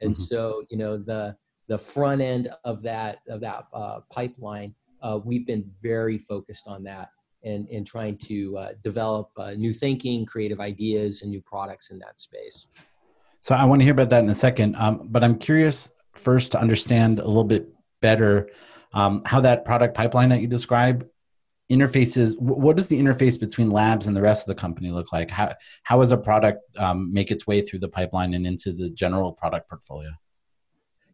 and 0.00 0.12
mm-hmm. 0.12 0.22
so 0.22 0.62
you 0.70 0.78
know 0.78 0.96
the 0.96 1.36
the 1.68 1.78
front 1.78 2.20
end 2.20 2.48
of 2.64 2.82
that 2.82 3.18
of 3.28 3.40
that 3.40 3.64
uh, 3.72 4.00
pipeline, 4.10 4.74
uh, 5.02 5.18
we've 5.24 5.46
been 5.46 5.70
very 5.82 6.18
focused 6.18 6.68
on 6.68 6.82
that 6.84 7.10
and, 7.44 7.68
and 7.68 7.86
trying 7.86 8.16
to 8.18 8.56
uh, 8.58 8.68
develop 8.82 9.30
uh, 9.36 9.52
new 9.52 9.72
thinking, 9.72 10.26
creative 10.26 10.60
ideas, 10.60 11.22
and 11.22 11.30
new 11.30 11.42
products 11.42 11.90
in 11.90 11.98
that 12.00 12.20
space. 12.20 12.66
So 13.40 13.54
I 13.54 13.64
want 13.64 13.80
to 13.80 13.84
hear 13.84 13.92
about 13.92 14.10
that 14.10 14.24
in 14.24 14.30
a 14.30 14.34
second, 14.34 14.74
um, 14.76 15.08
but 15.10 15.22
I'm 15.22 15.38
curious 15.38 15.90
first 16.14 16.52
to 16.52 16.60
understand 16.60 17.20
a 17.20 17.26
little 17.26 17.44
bit 17.44 17.68
better 18.00 18.48
um, 18.92 19.22
how 19.24 19.40
that 19.40 19.64
product 19.64 19.94
pipeline 19.94 20.28
that 20.30 20.40
you 20.40 20.46
describe 20.46 21.06
interfaces 21.70 22.38
what 22.38 22.76
does 22.76 22.86
the 22.86 22.98
interface 22.98 23.38
between 23.38 23.70
labs 23.70 24.06
and 24.06 24.16
the 24.16 24.22
rest 24.22 24.48
of 24.48 24.54
the 24.54 24.60
company 24.60 24.92
look 24.92 25.12
like 25.12 25.28
how 25.28 25.50
how 25.82 25.98
does 25.98 26.12
a 26.12 26.16
product 26.16 26.60
um, 26.78 27.12
make 27.12 27.32
its 27.32 27.44
way 27.44 27.60
through 27.60 27.80
the 27.80 27.88
pipeline 27.88 28.34
and 28.34 28.46
into 28.46 28.72
the 28.72 28.88
general 28.90 29.32
product 29.32 29.68
portfolio 29.68 30.08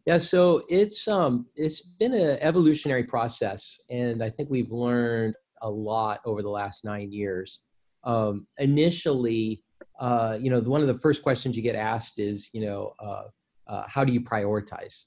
yeah, 0.05 0.17
so 0.17 0.63
it's 0.67 1.07
um 1.07 1.45
it's 1.55 1.81
been 1.81 2.13
an 2.13 2.37
evolutionary 2.41 3.05
process, 3.05 3.79
and 3.89 4.23
I 4.23 4.29
think 4.29 4.49
we've 4.49 4.71
learned 4.71 5.35
a 5.61 5.69
lot 5.69 6.19
over 6.25 6.41
the 6.41 6.49
last 6.49 6.83
nine 6.83 7.11
years. 7.11 7.59
Um, 8.03 8.47
initially, 8.57 9.61
uh, 9.99 10.37
you 10.39 10.49
know, 10.49 10.59
one 10.59 10.81
of 10.81 10.87
the 10.87 10.99
first 10.99 11.23
questions 11.23 11.55
you 11.55 11.63
get 11.63 11.75
asked 11.75 12.19
is, 12.19 12.49
you 12.51 12.65
know, 12.65 12.93
uh, 12.99 13.23
uh, 13.67 13.83
how 13.87 14.03
do 14.03 14.11
you 14.11 14.19
prioritize? 14.19 15.05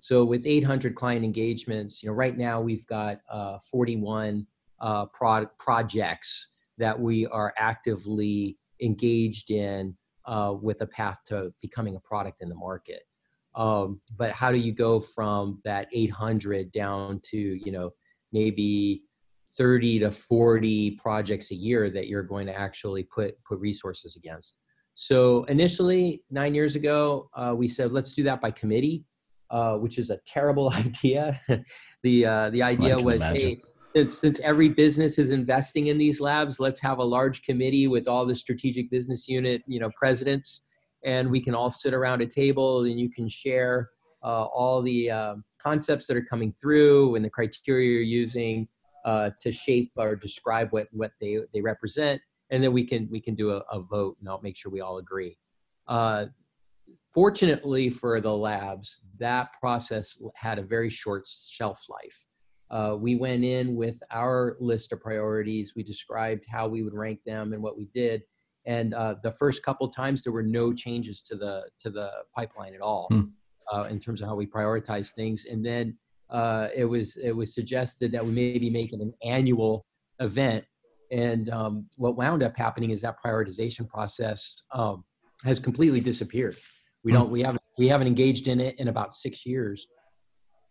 So 0.00 0.22
with 0.22 0.46
800 0.46 0.94
client 0.94 1.24
engagements, 1.24 2.02
you 2.02 2.10
know, 2.10 2.14
right 2.14 2.36
now 2.36 2.60
we've 2.60 2.86
got 2.86 3.20
uh, 3.30 3.56
41 3.70 4.46
uh, 4.80 5.06
pro- 5.06 5.46
projects 5.58 6.48
that 6.76 6.98
we 7.00 7.26
are 7.28 7.54
actively 7.56 8.58
engaged 8.82 9.50
in 9.50 9.96
uh, 10.26 10.54
with 10.60 10.82
a 10.82 10.86
path 10.86 11.20
to 11.28 11.54
becoming 11.62 11.96
a 11.96 12.00
product 12.00 12.42
in 12.42 12.50
the 12.50 12.54
market. 12.54 13.04
Um, 13.54 14.00
but 14.16 14.32
how 14.32 14.50
do 14.50 14.58
you 14.58 14.72
go 14.72 15.00
from 15.00 15.60
that 15.64 15.88
800 15.92 16.72
down 16.72 17.20
to, 17.30 17.38
you 17.38 17.72
know, 17.72 17.90
maybe 18.32 19.02
30 19.56 20.00
to 20.00 20.10
40 20.10 20.92
projects 20.92 21.52
a 21.52 21.54
year 21.54 21.88
that 21.90 22.08
you're 22.08 22.24
going 22.24 22.46
to 22.46 22.58
actually 22.58 23.04
put 23.04 23.36
put 23.44 23.58
resources 23.58 24.16
against? 24.16 24.56
So 24.94 25.44
initially, 25.44 26.22
nine 26.30 26.54
years 26.54 26.76
ago, 26.76 27.28
uh, 27.36 27.54
we 27.56 27.68
said 27.68 27.92
let's 27.92 28.12
do 28.12 28.22
that 28.24 28.40
by 28.40 28.50
committee, 28.50 29.04
uh, 29.50 29.76
which 29.76 29.98
is 29.98 30.10
a 30.10 30.18
terrible 30.26 30.70
idea. 30.74 31.40
the 32.02 32.26
uh, 32.26 32.50
the 32.50 32.62
idea 32.62 32.96
was, 32.98 33.22
imagine. 33.22 33.40
hey, 33.40 33.62
since, 33.94 34.18
since 34.18 34.40
every 34.40 34.68
business 34.68 35.18
is 35.18 35.30
investing 35.30 35.86
in 35.86 35.98
these 35.98 36.20
labs, 36.20 36.58
let's 36.58 36.80
have 36.80 36.98
a 36.98 37.04
large 37.04 37.42
committee 37.42 37.86
with 37.86 38.08
all 38.08 38.26
the 38.26 38.34
strategic 38.34 38.90
business 38.90 39.28
unit, 39.28 39.62
you 39.66 39.78
know, 39.78 39.90
presidents, 39.96 40.62
and 41.04 41.30
we 41.30 41.40
can 41.40 41.54
all 41.54 41.70
sit 41.70 41.94
around 41.94 42.22
a 42.22 42.26
table 42.26 42.84
and 42.84 42.98
you 42.98 43.10
can 43.10 43.28
share 43.28 43.90
uh, 44.22 44.44
all 44.44 44.82
the 44.82 45.10
uh, 45.10 45.34
concepts 45.62 46.06
that 46.06 46.16
are 46.16 46.24
coming 46.24 46.54
through 46.60 47.14
and 47.14 47.24
the 47.24 47.30
criteria 47.30 47.90
you're 47.90 48.02
using 48.02 48.66
uh, 49.04 49.30
to 49.40 49.52
shape 49.52 49.92
or 49.96 50.16
describe 50.16 50.68
what 50.70 50.86
what 50.92 51.12
they 51.20 51.38
they 51.52 51.60
represent, 51.60 52.20
and 52.50 52.62
then 52.62 52.72
we 52.72 52.84
can 52.84 53.08
we 53.10 53.20
can 53.20 53.34
do 53.34 53.50
a, 53.50 53.58
a 53.70 53.80
vote 53.80 54.16
and 54.20 54.28
I'll 54.28 54.40
make 54.42 54.56
sure 54.56 54.72
we 54.72 54.80
all 54.80 54.98
agree. 54.98 55.36
Uh, 55.86 56.26
fortunately 57.12 57.90
for 57.90 58.20
the 58.20 58.34
labs, 58.34 59.00
that 59.18 59.48
process 59.60 60.18
had 60.34 60.58
a 60.58 60.62
very 60.62 60.90
short 60.90 61.26
shelf 61.26 61.84
life. 61.88 62.24
Uh, 62.70 62.96
we 62.96 63.14
went 63.14 63.44
in 63.44 63.76
with 63.76 63.96
our 64.10 64.56
list 64.58 64.92
of 64.92 65.00
priorities. 65.00 65.74
We 65.76 65.82
described 65.82 66.44
how 66.50 66.66
we 66.66 66.82
would 66.82 66.94
rank 66.94 67.20
them 67.24 67.52
and 67.52 67.62
what 67.62 67.76
we 67.76 67.88
did. 67.94 68.22
And 68.66 68.94
uh, 68.94 69.16
the 69.22 69.30
first 69.30 69.62
couple 69.62 69.88
times, 69.88 70.22
there 70.22 70.32
were 70.32 70.42
no 70.42 70.72
changes 70.72 71.20
to 71.22 71.36
the 71.36 71.64
to 71.80 71.90
the 71.90 72.10
pipeline 72.34 72.74
at 72.74 72.80
all 72.80 73.08
hmm. 73.10 73.24
uh, 73.72 73.84
in 73.84 73.98
terms 73.98 74.20
of 74.20 74.28
how 74.28 74.34
we 74.34 74.46
prioritize 74.46 75.12
things. 75.12 75.46
And 75.50 75.64
then 75.64 75.96
uh, 76.30 76.68
it 76.74 76.84
was 76.84 77.16
it 77.16 77.32
was 77.32 77.54
suggested 77.54 78.12
that 78.12 78.24
we 78.24 78.32
maybe 78.32 78.70
make 78.70 78.92
it 78.92 79.00
an 79.00 79.12
annual 79.22 79.86
event. 80.20 80.64
And 81.10 81.50
um, 81.50 81.86
what 81.96 82.16
wound 82.16 82.42
up 82.42 82.56
happening 82.56 82.90
is 82.90 83.02
that 83.02 83.16
prioritization 83.24 83.88
process 83.88 84.62
um, 84.72 85.04
has 85.44 85.60
completely 85.60 86.00
disappeared. 86.00 86.56
We 87.04 87.12
hmm. 87.12 87.18
don't 87.18 87.30
we 87.30 87.42
haven't 87.42 87.62
we 87.78 87.88
haven't 87.88 88.06
engaged 88.06 88.48
in 88.48 88.60
it 88.60 88.78
in 88.78 88.88
about 88.88 89.12
six 89.12 89.44
years 89.44 89.86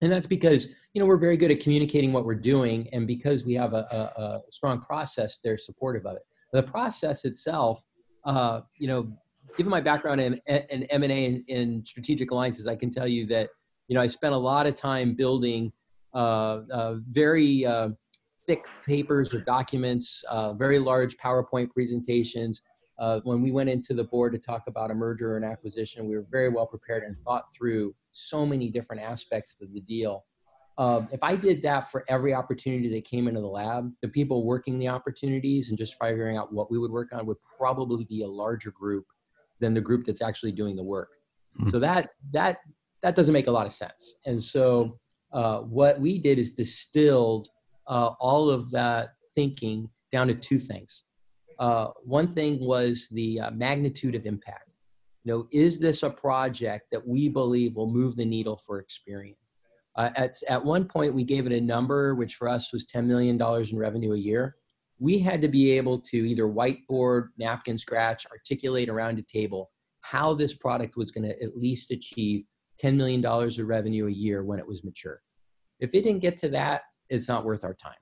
and 0.04 0.12
that's 0.12 0.28
because 0.28 0.68
you 0.94 1.00
know 1.00 1.06
we're 1.06 1.18
very 1.18 1.38
good 1.38 1.50
at 1.50 1.60
communicating 1.60 2.12
what 2.12 2.26
we're 2.26 2.36
doing 2.36 2.88
and 2.92 3.08
because 3.08 3.46
we 3.46 3.54
have 3.54 3.74
a, 3.74 3.88
a, 4.18 4.22
a 4.22 4.42
strong 4.52 4.82
process 4.82 5.40
they're 5.44 5.58
supportive 5.58 6.06
of 6.06 6.18
it 6.18 6.24
the 6.54 6.64
process 6.64 7.26
itself 7.26 7.84
uh, 8.26 8.62
you 8.78 8.88
know 8.88 9.12
given 9.58 9.70
my 9.70 9.82
background 9.82 10.22
in, 10.22 10.40
in 10.48 10.84
m&a 10.84 11.26
and 11.26 11.44
in 11.48 11.86
strategic 11.86 12.32
alliances 12.32 12.68
i 12.68 12.76
can 12.76 12.90
tell 12.90 13.08
you 13.08 13.26
that 13.28 13.50
you 13.88 13.96
know 13.96 14.02
i 14.02 14.08
spent 14.08 14.34
a 14.34 14.38
lot 14.38 14.66
of 14.66 14.76
time 14.76 15.14
building 15.14 15.72
uh, 16.14 16.62
uh, 16.72 16.96
very 17.10 17.66
uh, 17.66 17.90
thick 18.46 18.66
papers 18.86 19.34
or 19.34 19.42
documents 19.42 20.24
uh, 20.30 20.54
very 20.54 20.80
large 20.80 21.18
powerpoint 21.18 21.70
presentations 21.72 22.62
uh, 23.00 23.20
when 23.24 23.42
we 23.42 23.52
went 23.52 23.70
into 23.70 23.94
the 23.94 24.04
board 24.04 24.34
to 24.34 24.40
talk 24.40 24.64
about 24.68 24.92
a 24.92 24.94
merger 24.94 25.34
or 25.34 25.38
an 25.38 25.44
acquisition, 25.44 26.08
we 26.08 26.16
were 26.16 26.26
very 26.30 26.50
well 26.50 26.68
prepared 26.68 27.04
and 27.04 27.18
thought 27.20 27.46
through 27.54 27.94
so 28.12 28.46
many 28.46 28.70
different 28.70 29.02
aspects 29.02 29.58
of 29.62 29.74
the 29.74 29.82
deal. 29.82 30.26
Uh, 30.78 31.02
if 31.12 31.22
I 31.22 31.36
did 31.36 31.62
that 31.62 31.92
for 31.92 32.04
every 32.10 32.34
opportunity 32.34 32.90
that 32.90 33.06
came 33.06 33.28
into 33.28 33.42
the 33.42 33.48
lab, 33.48 33.92
the 34.02 34.08
people 34.08 34.44
working 34.44 34.80
the 34.80 34.88
opportunities 34.88 35.70
and 35.70 35.78
just 35.78 35.96
figuring 36.02 36.36
out 36.36 36.52
what 36.52 36.72
we 36.72 36.80
would 36.80 36.92
work 36.92 37.10
on 37.14 37.26
would 37.28 37.38
probably 37.58 38.06
be 38.06 38.24
a 38.24 38.28
larger 38.28 38.72
group 38.72 39.06
than 39.60 39.74
the 39.74 39.82
group 39.82 40.06
that's 40.06 40.22
actually 40.22 40.52
doing 40.52 40.76
the 40.76 40.84
work. 40.84 41.10
Mm-hmm. 41.60 41.70
So 41.70 41.80
that 41.80 42.10
that 42.32 42.58
that 43.04 43.16
doesn't 43.16 43.34
make 43.34 43.48
a 43.48 43.52
lot 43.52 43.68
of 43.68 43.72
sense. 43.72 44.16
And 44.26 44.42
so 44.42 44.98
uh, 45.32 45.60
what 45.60 46.00
we 46.00 46.18
did 46.18 46.40
is 46.40 46.52
distilled 46.52 47.50
uh, 47.88 48.12
all 48.20 48.50
of 48.50 48.72
that 48.72 49.10
thinking 49.36 49.90
down 50.12 50.28
to 50.28 50.34
two 50.34 50.58
things. 50.58 51.04
Uh, 51.60 51.88
one 52.04 52.34
thing 52.34 52.60
was 52.60 53.08
the 53.12 53.40
uh, 53.40 53.52
magnitude 53.52 54.16
of 54.16 54.26
impact. 54.26 54.70
You 55.24 55.34
know, 55.34 55.48
is 55.52 55.80
this 55.80 56.04
a 56.04 56.10
project 56.10 56.88
that 56.92 57.06
we 57.08 57.30
believe 57.30 57.76
will 57.76 57.92
move 57.92 58.16
the 58.16 58.26
needle 58.26 58.58
for 58.58 58.84
Experian? 58.84 59.36
Uh, 59.96 60.10
at, 60.16 60.36
at 60.50 60.64
one 60.64 60.86
point, 60.86 61.14
we 61.14 61.24
gave 61.24 61.46
it 61.46 61.52
a 61.52 61.62
number, 61.62 62.16
which 62.16 62.36
for 62.36 62.50
us 62.50 62.74
was 62.74 62.86
$10 62.86 63.06
million 63.06 63.40
in 63.42 63.78
revenue 63.78 64.14
a 64.14 64.18
year. 64.18 64.56
We 65.00 65.20
had 65.20 65.42
to 65.42 65.48
be 65.48 65.72
able 65.72 66.00
to 66.00 66.18
either 66.18 66.46
whiteboard, 66.46 67.28
napkin 67.38 67.78
scratch, 67.78 68.26
articulate 68.32 68.90
around 68.90 69.20
a 69.20 69.24
table 69.24 69.72
how 70.04 70.34
this 70.34 70.54
product 70.54 70.98
was 70.98 71.12
going 71.12 71.24
to 71.24 71.42
at 71.42 71.58
least 71.58 71.90
achieve 71.92 72.44
$10 72.82 72.96
million 72.96 73.26
of 73.26 73.58
revenue 73.60 74.08
a 74.08 74.12
year 74.12 74.44
when 74.44 74.60
it 74.60 74.68
was 74.68 74.84
mature. 74.84 75.22
If 75.80 75.96
it 75.96 76.04
didn't 76.04 76.20
get 76.20 76.38
to 76.40 76.50
that, 76.50 76.82
it's 77.10 77.28
not 77.28 77.46
worth 77.46 77.64
our 77.64 77.74
time. 77.74 77.94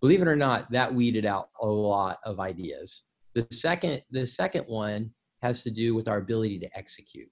Believe 0.00 0.22
it 0.22 0.28
or 0.28 0.36
not, 0.36 0.70
that 0.70 0.94
weeded 0.94 1.26
out 1.26 1.48
a 1.60 1.66
lot 1.66 2.18
of 2.24 2.38
ideas. 2.38 3.02
The 3.34 3.46
second, 3.52 4.02
the 4.10 4.26
second 4.26 4.64
one 4.66 5.10
has 5.42 5.62
to 5.64 5.70
do 5.70 5.94
with 5.94 6.08
our 6.08 6.18
ability 6.18 6.60
to 6.60 6.78
execute. 6.78 7.28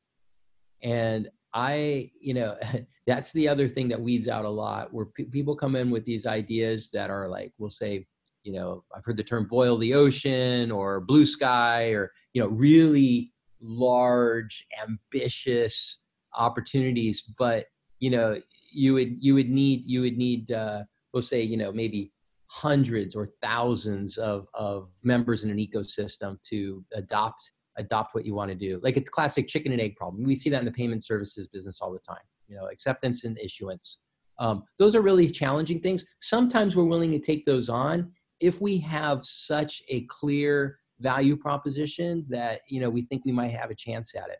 And 0.82 1.28
I, 1.54 2.10
you 2.20 2.34
know, 2.34 2.56
that's 3.06 3.32
the 3.32 3.48
other 3.48 3.68
thing 3.68 3.88
that 3.88 4.00
weeds 4.00 4.28
out 4.28 4.44
a 4.44 4.50
lot 4.50 4.92
where 4.92 5.06
p- 5.06 5.24
people 5.24 5.56
come 5.56 5.76
in 5.76 5.90
with 5.90 6.04
these 6.04 6.26
ideas 6.26 6.90
that 6.92 7.10
are 7.10 7.28
like, 7.28 7.52
we'll 7.58 7.70
say, 7.70 8.06
you 8.42 8.52
know, 8.52 8.84
I've 8.94 9.04
heard 9.04 9.16
the 9.16 9.24
term 9.24 9.46
boil 9.48 9.76
the 9.76 9.94
ocean 9.94 10.70
or 10.70 11.00
blue 11.00 11.26
sky 11.26 11.88
or, 11.88 12.12
you 12.32 12.42
know, 12.42 12.48
really 12.48 13.32
large, 13.60 14.66
ambitious 14.80 15.98
opportunities. 16.34 17.22
But, 17.38 17.66
you 17.98 18.10
know, 18.10 18.40
you 18.70 18.94
would, 18.94 19.16
you 19.18 19.34
would 19.34 19.50
need, 19.50 19.84
you 19.84 20.02
would 20.02 20.16
need, 20.16 20.52
uh, 20.52 20.82
we'll 21.12 21.22
say, 21.22 21.42
you 21.42 21.56
know, 21.56 21.72
maybe 21.72 22.12
hundreds 22.48 23.16
or 23.16 23.26
thousands 23.42 24.16
of, 24.18 24.46
of 24.54 24.90
members 25.02 25.42
in 25.42 25.50
an 25.50 25.56
ecosystem 25.56 26.40
to 26.42 26.84
adopt 26.94 27.50
adopt 27.78 28.14
what 28.14 28.24
you 28.24 28.34
want 28.34 28.50
to 28.50 28.56
do. 28.56 28.80
Like 28.82 28.96
a 28.96 29.00
classic 29.00 29.48
chicken 29.48 29.72
and 29.72 29.80
egg 29.80 29.96
problem. 29.96 30.24
We 30.24 30.36
see 30.36 30.50
that 30.50 30.58
in 30.60 30.64
the 30.64 30.72
payment 30.72 31.04
services 31.04 31.48
business 31.48 31.80
all 31.80 31.92
the 31.92 31.98
time 31.98 32.18
you 32.48 32.56
know 32.56 32.66
acceptance 32.66 33.24
and 33.24 33.38
issuance. 33.38 33.98
Um, 34.38 34.64
those 34.78 34.94
are 34.94 35.00
really 35.00 35.28
challenging 35.30 35.80
things. 35.80 36.04
Sometimes 36.20 36.76
we're 36.76 36.84
willing 36.84 37.10
to 37.12 37.18
take 37.18 37.46
those 37.46 37.68
on 37.68 38.12
if 38.40 38.60
we 38.60 38.78
have 38.78 39.24
such 39.24 39.82
a 39.88 40.02
clear 40.02 40.78
value 41.00 41.36
proposition 41.36 42.24
that 42.28 42.60
you 42.68 42.80
know 42.80 42.90
we 42.90 43.02
think 43.02 43.24
we 43.24 43.32
might 43.32 43.52
have 43.52 43.70
a 43.70 43.74
chance 43.74 44.14
at 44.14 44.28
it. 44.30 44.38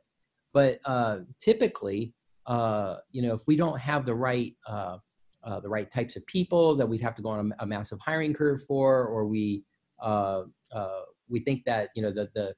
But 0.53 0.81
uh, 0.85 1.19
typically 1.41 2.15
uh, 2.47 2.97
you 3.11 3.23
know 3.23 3.35
if 3.35 3.47
we 3.47 3.57
don't 3.57 3.79
have 3.79 4.07
the 4.07 4.15
right 4.15 4.55
uh, 4.67 4.99
uh, 5.45 5.61
the 5.61 5.69
right 5.69 5.91
types 5.91 6.17
of 6.17 6.27
people 6.27 6.75
that 6.77 6.87
we'd 6.87 7.03
have 7.03 7.15
to 7.15 7.23
go 7.23 7.29
on 7.29 7.53
a, 7.53 7.65
a 7.65 7.67
massive 7.67 8.01
hiring 8.01 8.35
curve 8.35 8.63
for, 8.65 9.07
or 9.07 9.27
we 9.27 9.63
uh, 10.03 10.43
uh, 10.73 11.01
we 11.29 11.41
think 11.41 11.65
that 11.65 11.91
you 11.95 12.03
know 12.03 12.11
the 12.11 12.29
the 12.35 12.55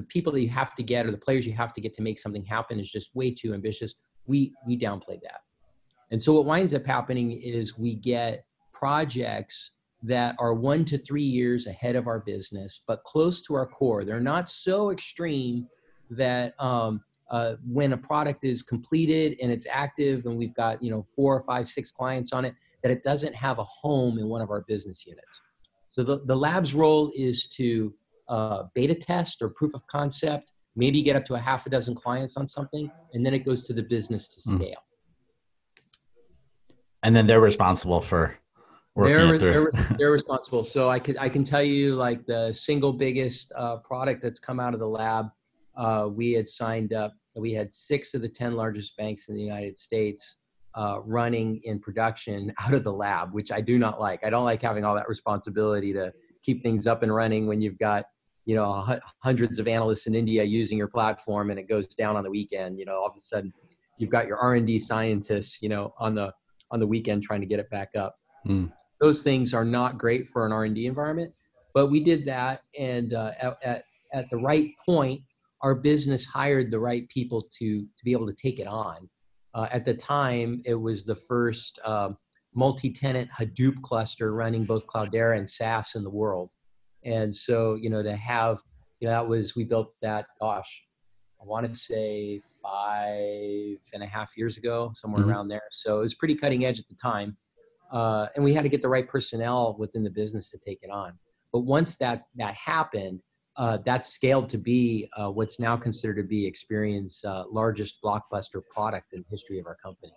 the 0.00 0.06
people 0.06 0.32
that 0.32 0.40
you 0.40 0.48
have 0.48 0.74
to 0.74 0.82
get 0.82 1.06
or 1.06 1.10
the 1.10 1.18
players 1.18 1.46
you 1.46 1.52
have 1.52 1.72
to 1.74 1.80
get 1.80 1.92
to 1.94 2.02
make 2.02 2.18
something 2.18 2.44
happen 2.44 2.80
is 2.80 2.90
just 2.90 3.14
way 3.14 3.30
too 3.30 3.52
ambitious. 3.52 3.94
We 4.26 4.52
we 4.66 4.78
downplay 4.78 5.20
that, 5.22 5.40
and 6.10 6.22
so 6.22 6.32
what 6.34 6.46
winds 6.46 6.74
up 6.74 6.86
happening 6.86 7.32
is 7.32 7.78
we 7.78 7.94
get 7.94 8.44
projects 8.72 9.72
that 10.02 10.34
are 10.38 10.54
one 10.54 10.84
to 10.86 10.96
three 10.96 11.22
years 11.22 11.66
ahead 11.66 11.94
of 11.94 12.06
our 12.06 12.20
business, 12.20 12.80
but 12.86 13.04
close 13.04 13.42
to 13.42 13.54
our 13.54 13.66
core. 13.66 14.02
They're 14.04 14.18
not 14.18 14.48
so 14.48 14.90
extreme 14.90 15.68
that 16.10 16.54
um, 16.58 17.02
uh, 17.30 17.56
when 17.66 17.92
a 17.92 17.96
product 17.96 18.44
is 18.44 18.62
completed 18.62 19.36
and 19.42 19.52
it's 19.52 19.66
active 19.70 20.24
and 20.24 20.36
we've 20.36 20.54
got 20.54 20.82
you 20.82 20.90
know 20.90 21.02
four 21.02 21.36
or 21.36 21.42
five 21.42 21.68
six 21.68 21.90
clients 21.90 22.32
on 22.32 22.44
it 22.44 22.54
that 22.82 22.90
it 22.90 23.02
doesn't 23.02 23.34
have 23.34 23.58
a 23.58 23.64
home 23.64 24.18
in 24.18 24.26
one 24.26 24.40
of 24.40 24.50
our 24.50 24.62
business 24.62 25.06
units 25.06 25.40
so 25.90 26.02
the, 26.02 26.20
the 26.24 26.34
lab's 26.34 26.74
role 26.74 27.12
is 27.14 27.46
to 27.46 27.94
uh, 28.30 28.64
beta 28.74 28.94
test 28.94 29.42
or 29.42 29.50
proof 29.50 29.74
of 29.74 29.86
concept 29.86 30.52
maybe 30.76 31.02
get 31.02 31.16
up 31.16 31.24
to 31.24 31.34
a 31.34 31.38
half 31.38 31.66
a 31.66 31.70
dozen 31.70 31.94
clients 31.94 32.36
on 32.36 32.46
something 32.46 32.90
and 33.12 33.26
then 33.26 33.34
it 33.34 33.40
goes 33.40 33.64
to 33.64 33.72
the 33.72 33.82
business 33.82 34.28
to 34.28 34.50
hmm. 34.50 34.56
scale 34.56 34.70
mm. 34.70 36.74
and 37.02 37.14
then 37.14 37.26
they're 37.26 37.40
responsible 37.40 38.00
for 38.00 38.36
they're, 38.96 39.38
they're, 39.38 39.72
they're, 39.98 40.10
responsible 40.10 40.64
so 40.64 40.90
i 40.90 40.98
can 40.98 41.16
i 41.18 41.28
can 41.28 41.44
tell 41.44 41.62
you 41.62 41.94
like 41.94 42.24
the 42.26 42.52
single 42.52 42.92
biggest 42.92 43.52
uh, 43.56 43.76
product 43.78 44.22
that's 44.22 44.38
come 44.38 44.60
out 44.60 44.74
of 44.74 44.80
the 44.80 44.88
lab 44.88 45.28
uh, 45.76 46.08
we 46.10 46.32
had 46.32 46.48
signed 46.48 46.92
up 46.92 47.12
we 47.36 47.52
had 47.52 47.74
six 47.74 48.14
of 48.14 48.22
the 48.22 48.28
10 48.28 48.54
largest 48.54 48.96
banks 48.96 49.28
in 49.28 49.34
the 49.34 49.42
United 49.42 49.78
States 49.78 50.36
uh, 50.74 50.98
running 51.04 51.60
in 51.64 51.78
production 51.78 52.52
out 52.60 52.74
of 52.74 52.84
the 52.84 52.92
lab, 52.92 53.32
which 53.32 53.52
I 53.52 53.60
do 53.60 53.78
not 53.78 54.00
like. 54.00 54.24
I 54.24 54.30
don't 54.30 54.44
like 54.44 54.62
having 54.62 54.84
all 54.84 54.94
that 54.94 55.08
responsibility 55.08 55.92
to 55.92 56.12
keep 56.42 56.62
things 56.62 56.86
up 56.86 57.02
and 57.02 57.14
running 57.14 57.46
when 57.46 57.60
you've 57.60 57.78
got 57.78 58.06
you 58.44 58.56
know 58.56 58.98
hundreds 59.22 59.58
of 59.58 59.68
analysts 59.68 60.06
in 60.06 60.14
India 60.14 60.42
using 60.42 60.78
your 60.78 60.88
platform 60.88 61.50
and 61.50 61.58
it 61.58 61.68
goes 61.68 61.86
down 61.88 62.16
on 62.16 62.24
the 62.24 62.30
weekend. 62.30 62.78
You 62.78 62.86
know, 62.86 62.96
all 62.96 63.06
of 63.06 63.16
a 63.16 63.20
sudden 63.20 63.52
you've 63.98 64.10
got 64.10 64.26
your 64.26 64.38
R&D 64.38 64.78
scientists, 64.78 65.58
you 65.60 65.68
know, 65.68 65.94
on 65.98 66.14
the 66.14 66.32
on 66.70 66.80
the 66.80 66.86
weekend 66.86 67.22
trying 67.22 67.40
to 67.40 67.46
get 67.46 67.60
it 67.60 67.68
back 67.70 67.90
up. 67.96 68.16
Mm. 68.46 68.72
Those 69.00 69.22
things 69.22 69.52
are 69.54 69.64
not 69.64 69.98
great 69.98 70.28
for 70.28 70.46
an 70.46 70.52
R&D 70.52 70.86
environment, 70.86 71.32
but 71.74 71.88
we 71.88 72.00
did 72.00 72.24
that, 72.26 72.62
and 72.78 73.14
uh, 73.14 73.32
at, 73.40 73.58
at 73.62 73.84
at 74.12 74.30
the 74.30 74.36
right 74.36 74.72
point, 74.84 75.20
our 75.62 75.74
business 75.74 76.24
hired 76.24 76.70
the 76.70 76.78
right 76.78 77.08
people 77.08 77.42
to 77.58 77.82
to 77.82 78.04
be 78.04 78.12
able 78.12 78.26
to 78.26 78.34
take 78.34 78.58
it 78.58 78.66
on. 78.66 79.08
Uh, 79.54 79.66
at 79.72 79.84
the 79.84 79.94
time, 79.94 80.62
it 80.64 80.74
was 80.74 81.04
the 81.04 81.14
first 81.14 81.78
uh, 81.84 82.10
multi-tenant 82.54 83.28
Hadoop 83.30 83.80
cluster 83.82 84.32
running 84.32 84.64
both 84.64 84.86
Cloudera 84.86 85.36
and 85.36 85.48
SAS 85.48 85.94
in 85.94 86.04
the 86.04 86.10
world. 86.10 86.50
And 87.04 87.34
so, 87.34 87.76
you 87.76 87.90
know, 87.90 88.02
to 88.02 88.16
have 88.16 88.60
you 89.00 89.08
know, 89.08 89.14
that 89.14 89.26
was 89.26 89.56
we 89.56 89.64
built 89.64 89.92
that. 90.02 90.26
Gosh, 90.40 90.82
I 91.40 91.44
want 91.44 91.66
to 91.66 91.74
say 91.74 92.40
five 92.62 93.78
and 93.94 94.02
a 94.02 94.06
half 94.06 94.36
years 94.36 94.58
ago, 94.58 94.92
somewhere 94.94 95.22
mm-hmm. 95.22 95.30
around 95.30 95.48
there. 95.48 95.62
So 95.70 95.98
it 95.98 96.02
was 96.02 96.14
pretty 96.14 96.34
cutting 96.34 96.64
edge 96.66 96.78
at 96.78 96.88
the 96.88 96.94
time, 96.94 97.36
uh, 97.92 98.26
and 98.34 98.44
we 98.44 98.54
had 98.54 98.62
to 98.62 98.68
get 98.68 98.82
the 98.82 98.88
right 98.88 99.08
personnel 99.08 99.74
within 99.78 100.02
the 100.02 100.10
business 100.10 100.50
to 100.50 100.58
take 100.58 100.80
it 100.82 100.90
on. 100.90 101.18
But 101.52 101.60
once 101.60 101.96
that 101.96 102.24
that 102.36 102.54
happened, 102.54 103.20
uh, 103.56 103.78
that 103.86 104.04
scaled 104.04 104.50
to 104.50 104.58
be 104.58 105.08
uh, 105.16 105.30
what's 105.30 105.58
now 105.58 105.76
considered 105.76 106.16
to 106.16 106.22
be 106.22 106.46
Experian's 106.46 107.24
uh, 107.24 107.44
largest 107.50 107.96
blockbuster 108.04 108.60
product 108.70 109.14
in 109.14 109.20
the 109.20 109.28
history 109.30 109.58
of 109.58 109.66
our 109.66 109.76
company. 109.82 110.12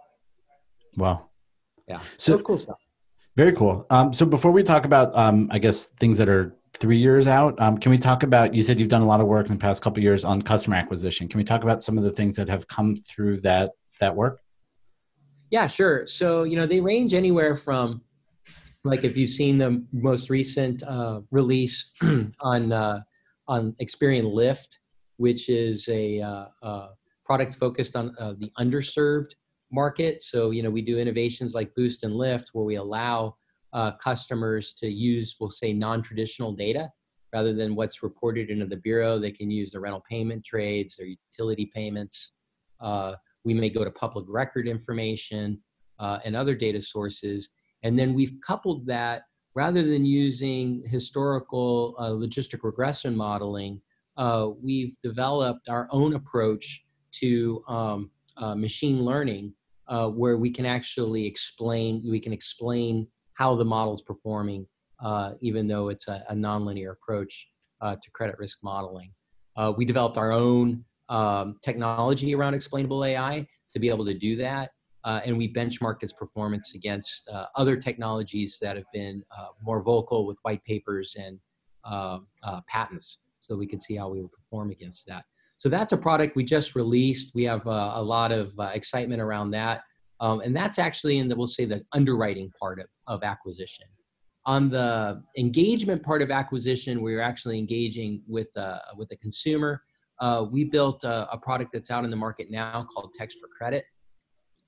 Wow. 0.98 1.30
Yeah. 1.88 2.00
So, 2.18 2.38
so 2.38 2.44
cool 2.44 2.60
stuff. 2.60 2.78
Very 3.36 3.54
cool. 3.54 3.88
Um, 3.90 4.14
so 4.14 4.28
before 4.28 4.52
we 4.52 4.62
talk 4.62 4.86
about, 4.86 5.16
um, 5.18 5.50
I 5.52 5.58
guess 5.58 5.88
things 5.88 6.20
that 6.20 6.30
are 6.30 6.56
three 6.74 6.98
years 6.98 7.28
out, 7.28 7.60
um, 7.62 7.78
can 7.78 7.92
we 7.92 7.98
talk 7.98 8.24
about? 8.24 8.54
You 8.54 8.64
said 8.64 8.80
you've 8.80 8.90
done 8.90 9.02
a 9.02 9.06
lot 9.08 9.22
of 9.22 9.28
work 9.28 9.48
in 9.48 9.54
the 9.54 9.60
past 9.60 9.82
couple 9.82 10.04
years 10.04 10.26
on 10.26 10.42
customer 10.42 10.76
acquisition. 10.76 11.28
Can 11.28 11.38
we 11.38 11.44
talk 11.44 11.64
about 11.64 11.82
some 11.82 11.98
of 11.98 12.04
the 12.04 12.12
things 12.12 12.36
that 12.36 12.50
have 12.50 12.68
come 12.68 12.96
through 12.96 13.42
that 13.42 13.72
that 14.00 14.16
work? 14.16 14.40
Yeah, 15.50 15.68
sure. 15.68 16.06
So 16.08 16.44
you 16.44 16.56
know 16.56 16.66
they 16.66 16.82
range 16.82 17.14
anywhere 17.14 17.56
from, 17.56 18.02
like 18.84 19.04
if 19.04 19.16
you've 19.16 19.30
seen 19.30 19.58
the 19.58 19.84
most 19.92 20.30
recent 20.30 20.84
uh, 20.84 21.22
release 21.32 21.92
on 22.42 22.72
uh, 22.72 23.02
on 23.48 23.76
Experian 23.82 24.34
Lift, 24.34 24.80
which 25.18 25.50
is 25.50 25.88
a, 25.90 26.22
uh, 26.22 26.46
uh, 26.62 26.88
product 27.26 27.56
focused 27.56 27.96
on 27.96 28.16
uh, 28.20 28.34
the 28.38 28.52
underserved 28.60 29.34
market. 29.72 30.22
So, 30.22 30.52
you 30.52 30.64
know, 30.64 30.70
we 30.70 30.82
do 30.82 31.00
innovations 31.00 31.54
like 31.54 31.74
Boost 31.76 32.04
and 32.04 32.14
Lift 32.14 32.50
where 32.54 32.66
we 32.66 32.76
allow 32.76 33.36
uh, 33.74 33.92
customers 33.94 34.74
to 34.74 34.88
use, 34.88 35.36
we'll 35.40 35.50
say, 35.50 35.74
non-traditional 35.74 36.54
data 36.54 36.90
rather 37.34 37.54
than 37.54 37.76
what's 37.76 38.04
reported 38.04 38.50
into 38.50 38.66
the 38.66 38.78
bureau. 38.78 39.18
They 39.18 39.32
can 39.32 39.50
use 39.50 39.72
the 39.72 39.80
rental 39.80 40.04
payment 40.08 40.46
trades, 40.46 40.96
their 40.96 41.08
utility 41.08 41.72
payments. 41.74 42.34
Uh, 42.80 43.14
we 43.44 43.54
may 43.54 43.70
go 43.70 43.84
to 43.84 43.92
public 43.92 44.26
record 44.30 44.68
information 44.68 45.60
uh, 46.00 46.20
and 46.24 46.36
other 46.36 46.56
data 46.56 46.82
sources. 46.82 47.50
And 47.82 47.98
then 47.98 48.14
we've 48.14 48.36
coupled 48.46 48.86
that 48.88 49.24
rather 49.56 49.84
than 49.84 50.06
using 50.06 50.84
historical 50.88 51.96
uh, 51.98 52.10
logistic 52.10 52.64
regression 52.64 53.16
modeling, 53.16 53.82
uh, 54.18 54.50
we've 54.62 54.96
developed 55.02 55.70
our 55.70 55.88
own 55.92 56.14
approach 56.14 56.84
to 57.14 57.64
um, 57.68 58.12
uh, 58.38 58.56
machine 58.56 59.02
learning 59.02 59.54
uh, 59.88 60.08
where 60.10 60.38
we 60.38 60.50
can 60.50 60.66
actually 60.66 61.26
explain, 61.26 62.04
we 62.10 62.20
can 62.20 62.34
explain 62.34 63.08
how 63.36 63.56
the 63.56 63.66
model 63.66 63.94
is 63.94 64.02
performing, 64.02 64.66
uh, 65.02 65.34
even 65.42 65.68
though 65.68 65.90
it's 65.90 66.08
a, 66.08 66.24
a 66.30 66.34
nonlinear 66.34 66.92
approach 66.92 67.48
uh, 67.82 67.96
to 68.02 68.12
credit 68.12 68.38
risk 68.40 68.60
modeling. 68.64 69.12
we 69.78 69.86
developed 69.86 70.18
our 70.18 70.32
own 70.32 70.84
um, 71.10 71.58
technology 71.62 72.34
around 72.34 72.54
explainable 72.54 73.04
AI 73.04 73.46
to 73.72 73.80
be 73.80 73.90
able 73.90 74.06
to 74.06 74.14
do 74.14 74.36
that 74.38 74.72
uh, 75.04 75.20
and 75.26 75.38
we 75.38 75.52
benchmarked 75.52 76.04
its 76.04 76.14
performance 76.14 76.74
against 76.76 77.28
uh, 77.32 77.46
other 77.56 77.76
technologies 77.76 78.58
that 78.62 78.78
have 78.78 78.86
been 78.94 79.24
uh, 79.38 79.48
more 79.62 79.82
vocal 79.82 80.26
with 80.26 80.38
white 80.44 80.64
papers 80.64 81.16
and 81.20 81.40
um, 81.84 82.28
uh, 82.44 82.62
patents 82.68 83.20
so 83.42 83.56
we 83.56 83.68
could 83.68 83.82
see 83.82 83.96
how 83.96 84.08
we 84.08 84.22
would 84.22 84.32
perform 84.32 84.72
against 84.72 85.06
that. 85.08 85.24
So 85.58 85.68
that's 85.68 85.92
a 85.92 85.98
product 85.98 86.36
we 86.36 86.44
just 86.44 86.76
released. 86.76 87.32
We 87.36 87.44
have 87.44 87.66
uh, 87.68 87.94
a 87.96 88.02
lot 88.02 88.32
of 88.32 88.58
uh, 88.58 88.72
excitement 88.74 89.22
around 89.22 89.52
that 89.52 89.82
um, 90.24 90.40
and 90.40 90.56
that's 90.56 90.80
actually 90.80 91.18
in 91.18 91.28
the 91.28 91.36
we'll 91.36 91.48
say 91.48 91.66
the 91.66 91.84
underwriting 91.92 92.52
part 92.60 92.80
of, 92.80 92.88
of 93.08 93.24
acquisition. 93.24 93.86
On 94.46 94.70
the 94.70 95.22
engagement 95.38 96.04
part 96.04 96.22
of 96.22 96.32
acquisition 96.32 97.02
we're 97.02 97.22
actually 97.22 97.58
engaging 97.60 98.22
with 98.28 98.48
with 98.98 99.10
the 99.10 99.18
consumer. 99.18 99.82
We 100.52 100.64
built 100.64 101.04
a, 101.04 101.30
a 101.32 101.38
product 101.38 101.72
that's 101.74 101.92
out 101.92 102.04
in 102.06 102.10
the 102.10 102.22
market 102.28 102.48
now 102.50 102.88
called 102.94 103.14
text 103.14 103.38
for 103.40 103.48
credit. 103.48 103.86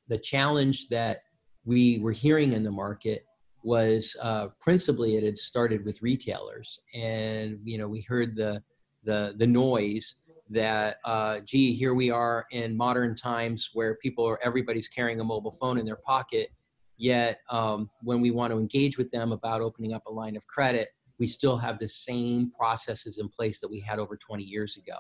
The 0.08 0.18
challenge 0.18 0.88
that 0.90 1.22
we 1.66 2.00
were 2.00 2.12
hearing 2.12 2.54
in 2.54 2.64
the 2.64 2.72
market 2.72 3.26
was 3.64 4.16
uh, 4.22 4.48
principally 4.62 5.18
it 5.18 5.24
had 5.24 5.38
started 5.38 5.84
with 5.84 6.02
retailers, 6.02 6.80
and 6.94 7.60
you 7.64 7.78
know 7.78 7.88
we 7.88 8.02
heard 8.02 8.36
the 8.36 8.62
the 9.04 9.34
the 9.38 9.48
noise 9.48 10.16
that 10.50 10.98
uh, 11.06 11.40
gee 11.46 11.74
here 11.74 11.94
we 11.94 12.10
are 12.10 12.46
in 12.52 12.76
modern 12.76 13.16
times 13.16 13.70
where 13.74 13.96
people 13.96 14.26
are 14.26 14.40
everybody's 14.44 14.88
carrying 14.88 15.20
a 15.20 15.24
mobile 15.24 15.52
phone 15.52 15.78
in 15.78 15.86
their 15.86 15.98
pocket 15.98 16.50
yet 16.98 17.40
um, 17.50 17.90
when 18.02 18.22
we 18.22 18.32
want 18.32 18.52
to 18.52 18.60
engage 18.60 18.98
with 18.98 19.10
them 19.12 19.32
about 19.32 19.62
opening 19.62 19.94
up 19.94 20.04
a 20.08 20.12
line 20.12 20.36
of 20.36 20.46
credit 20.48 20.90
we 21.18 21.26
still 21.26 21.58
have 21.58 21.80
the 21.80 21.88
same 21.88 22.52
processes 22.58 23.18
in 23.18 23.28
place 23.30 23.60
that 23.60 23.70
we 23.70 23.80
had 23.80 24.00
over 24.00 24.18
20 24.18 24.44
years 24.44 24.78
ago 24.78 24.98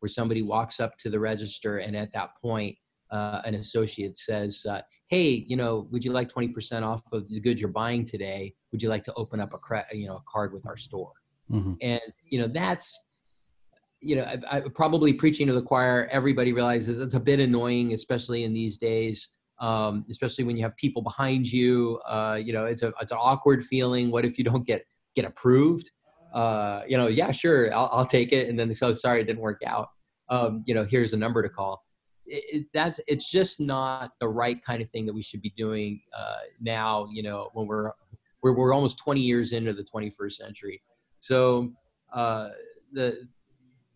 where 0.00 0.08
somebody 0.08 0.42
walks 0.42 0.80
up 0.80 0.96
to 0.98 1.10
the 1.10 1.18
register 1.18 1.78
and 1.78 1.96
at 1.96 2.12
that 2.12 2.30
point 2.40 2.76
uh, 3.10 3.40
an 3.44 3.54
associate 3.54 4.16
says, 4.16 4.64
uh, 4.68 4.82
"Hey, 5.08 5.44
you 5.46 5.56
know, 5.56 5.88
would 5.90 6.04
you 6.04 6.12
like 6.12 6.32
20% 6.32 6.82
off 6.82 7.02
of 7.12 7.28
the 7.28 7.40
goods 7.40 7.60
you're 7.60 7.70
buying 7.70 8.04
today? 8.04 8.54
Would 8.72 8.82
you 8.82 8.88
like 8.88 9.04
to 9.04 9.12
open 9.14 9.40
up 9.40 9.54
a 9.54 9.58
cre- 9.58 9.92
you 9.92 10.06
know 10.06 10.16
a 10.16 10.22
card 10.28 10.52
with 10.52 10.66
our 10.66 10.76
store?" 10.76 11.12
Mm-hmm. 11.50 11.74
And 11.80 12.00
you 12.24 12.40
know 12.40 12.48
that's 12.48 12.98
you 14.00 14.16
know 14.16 14.22
I, 14.22 14.56
I, 14.56 14.60
probably 14.74 15.12
preaching 15.12 15.46
to 15.46 15.52
the 15.52 15.62
choir. 15.62 16.08
Everybody 16.10 16.52
realizes 16.52 16.98
it's 16.98 17.14
a 17.14 17.20
bit 17.20 17.40
annoying, 17.40 17.92
especially 17.92 18.44
in 18.44 18.52
these 18.52 18.78
days. 18.78 19.30
Um, 19.58 20.04
especially 20.10 20.44
when 20.44 20.58
you 20.58 20.62
have 20.64 20.76
people 20.76 21.00
behind 21.00 21.50
you, 21.50 21.98
uh, 22.06 22.38
you 22.42 22.52
know, 22.52 22.66
it's 22.66 22.82
a 22.82 22.92
it's 23.00 23.12
an 23.12 23.18
awkward 23.20 23.64
feeling. 23.64 24.10
What 24.10 24.24
if 24.24 24.38
you 24.38 24.44
don't 24.44 24.66
get 24.66 24.84
get 25.14 25.24
approved? 25.24 25.90
Uh, 26.34 26.82
you 26.86 26.98
know, 26.98 27.06
yeah, 27.06 27.30
sure, 27.30 27.74
I'll, 27.74 27.88
I'll 27.90 28.06
take 28.06 28.32
it. 28.32 28.50
And 28.50 28.58
then 28.58 28.72
so 28.74 28.92
sorry, 28.92 29.22
it 29.22 29.24
didn't 29.24 29.40
work 29.40 29.62
out. 29.66 29.88
Um, 30.28 30.62
you 30.66 30.74
know, 30.74 30.84
here's 30.84 31.14
a 31.14 31.16
number 31.16 31.42
to 31.42 31.48
call 31.48 31.86
it, 32.26 32.66
that's 32.72 33.00
it's 33.06 33.30
just 33.30 33.60
not 33.60 34.12
the 34.20 34.28
right 34.28 34.62
kind 34.62 34.82
of 34.82 34.90
thing 34.90 35.06
that 35.06 35.14
we 35.14 35.22
should 35.22 35.40
be 35.40 35.52
doing 35.56 36.00
uh, 36.16 36.36
now. 36.60 37.06
You 37.12 37.22
know, 37.22 37.50
when 37.54 37.66
we're 37.66 37.92
we're 38.42 38.52
we're 38.52 38.72
almost 38.72 38.98
20 38.98 39.20
years 39.20 39.52
into 39.52 39.72
the 39.72 39.84
21st 39.84 40.32
century. 40.32 40.82
So 41.20 41.72
uh, 42.12 42.50
the 42.92 43.28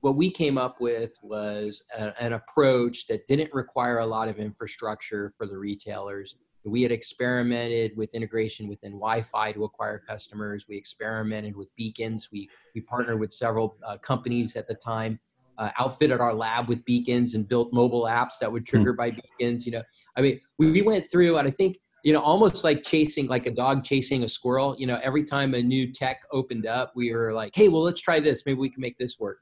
what 0.01 0.17
we 0.17 0.31
came 0.31 0.57
up 0.57 0.81
with 0.81 1.13
was 1.23 1.83
a, 1.97 2.23
an 2.23 2.33
approach 2.33 3.07
that 3.07 3.27
didn't 3.27 3.53
require 3.53 3.99
a 3.99 4.07
lot 4.07 4.29
of 4.29 4.39
infrastructure 4.39 5.33
for 5.37 5.47
the 5.47 5.57
retailers. 5.57 6.37
We 6.65 6.83
had 6.83 6.93
experimented 6.93 7.97
with 7.97 8.15
integration 8.15 8.69
within 8.69 8.93
Wi-Fi 8.93 9.53
to 9.53 9.65
acquire 9.65 9.99
customers. 9.99 10.67
We 10.69 10.77
experimented 10.77 11.57
with 11.57 11.75
beacons. 11.75 12.29
We 12.31 12.51
we 12.75 12.83
partnered 12.83 13.19
with 13.19 13.33
several 13.33 13.79
uh, 13.87 13.97
companies 13.99 14.57
at 14.57 14.69
the 14.69 14.75
time 14.75 15.19
uh, 15.61 15.71
outfitted 15.79 16.21
our 16.21 16.35
lab 16.35 16.69
with 16.69 16.85
beacons 16.85 17.35
and 17.35 17.47
built 17.47 17.73
mobile 17.73 18.05
apps 18.05 18.39
that 18.41 18.51
would 18.51 18.67
trigger 18.67 18.93
by 18.95 19.11
beacons. 19.11 19.67
You 19.67 19.73
know, 19.73 19.83
I 20.17 20.23
mean, 20.23 20.41
we, 20.59 20.71
we 20.71 20.83
went 20.83 21.11
through, 21.11 21.37
and 21.37 21.47
I 21.47 21.51
think 21.51 21.79
you 22.03 22.15
know, 22.15 22.21
almost 22.21 22.65
like 22.65 22.83
chasing, 22.83 23.27
like 23.27 23.45
a 23.45 23.51
dog 23.51 23.85
chasing 23.85 24.25
a 24.25 24.29
squirrel. 24.29 24.75
You 24.79 24.87
know, 24.87 24.99
every 25.03 25.23
time 25.23 25.53
a 25.53 25.63
new 25.63 25.93
tech 25.93 26.23
opened 26.33 26.67
up, 26.67 26.93
we 26.97 27.13
were 27.15 27.35
like, 27.35 27.53
"Hey, 27.55 27.69
well, 27.69 27.83
let's 27.83 28.01
try 28.01 28.21
this. 28.21 28.43
Maybe 28.47 28.59
we 28.59 28.71
can 28.71 28.81
make 28.81 28.97
this 28.97 29.19
work." 29.19 29.39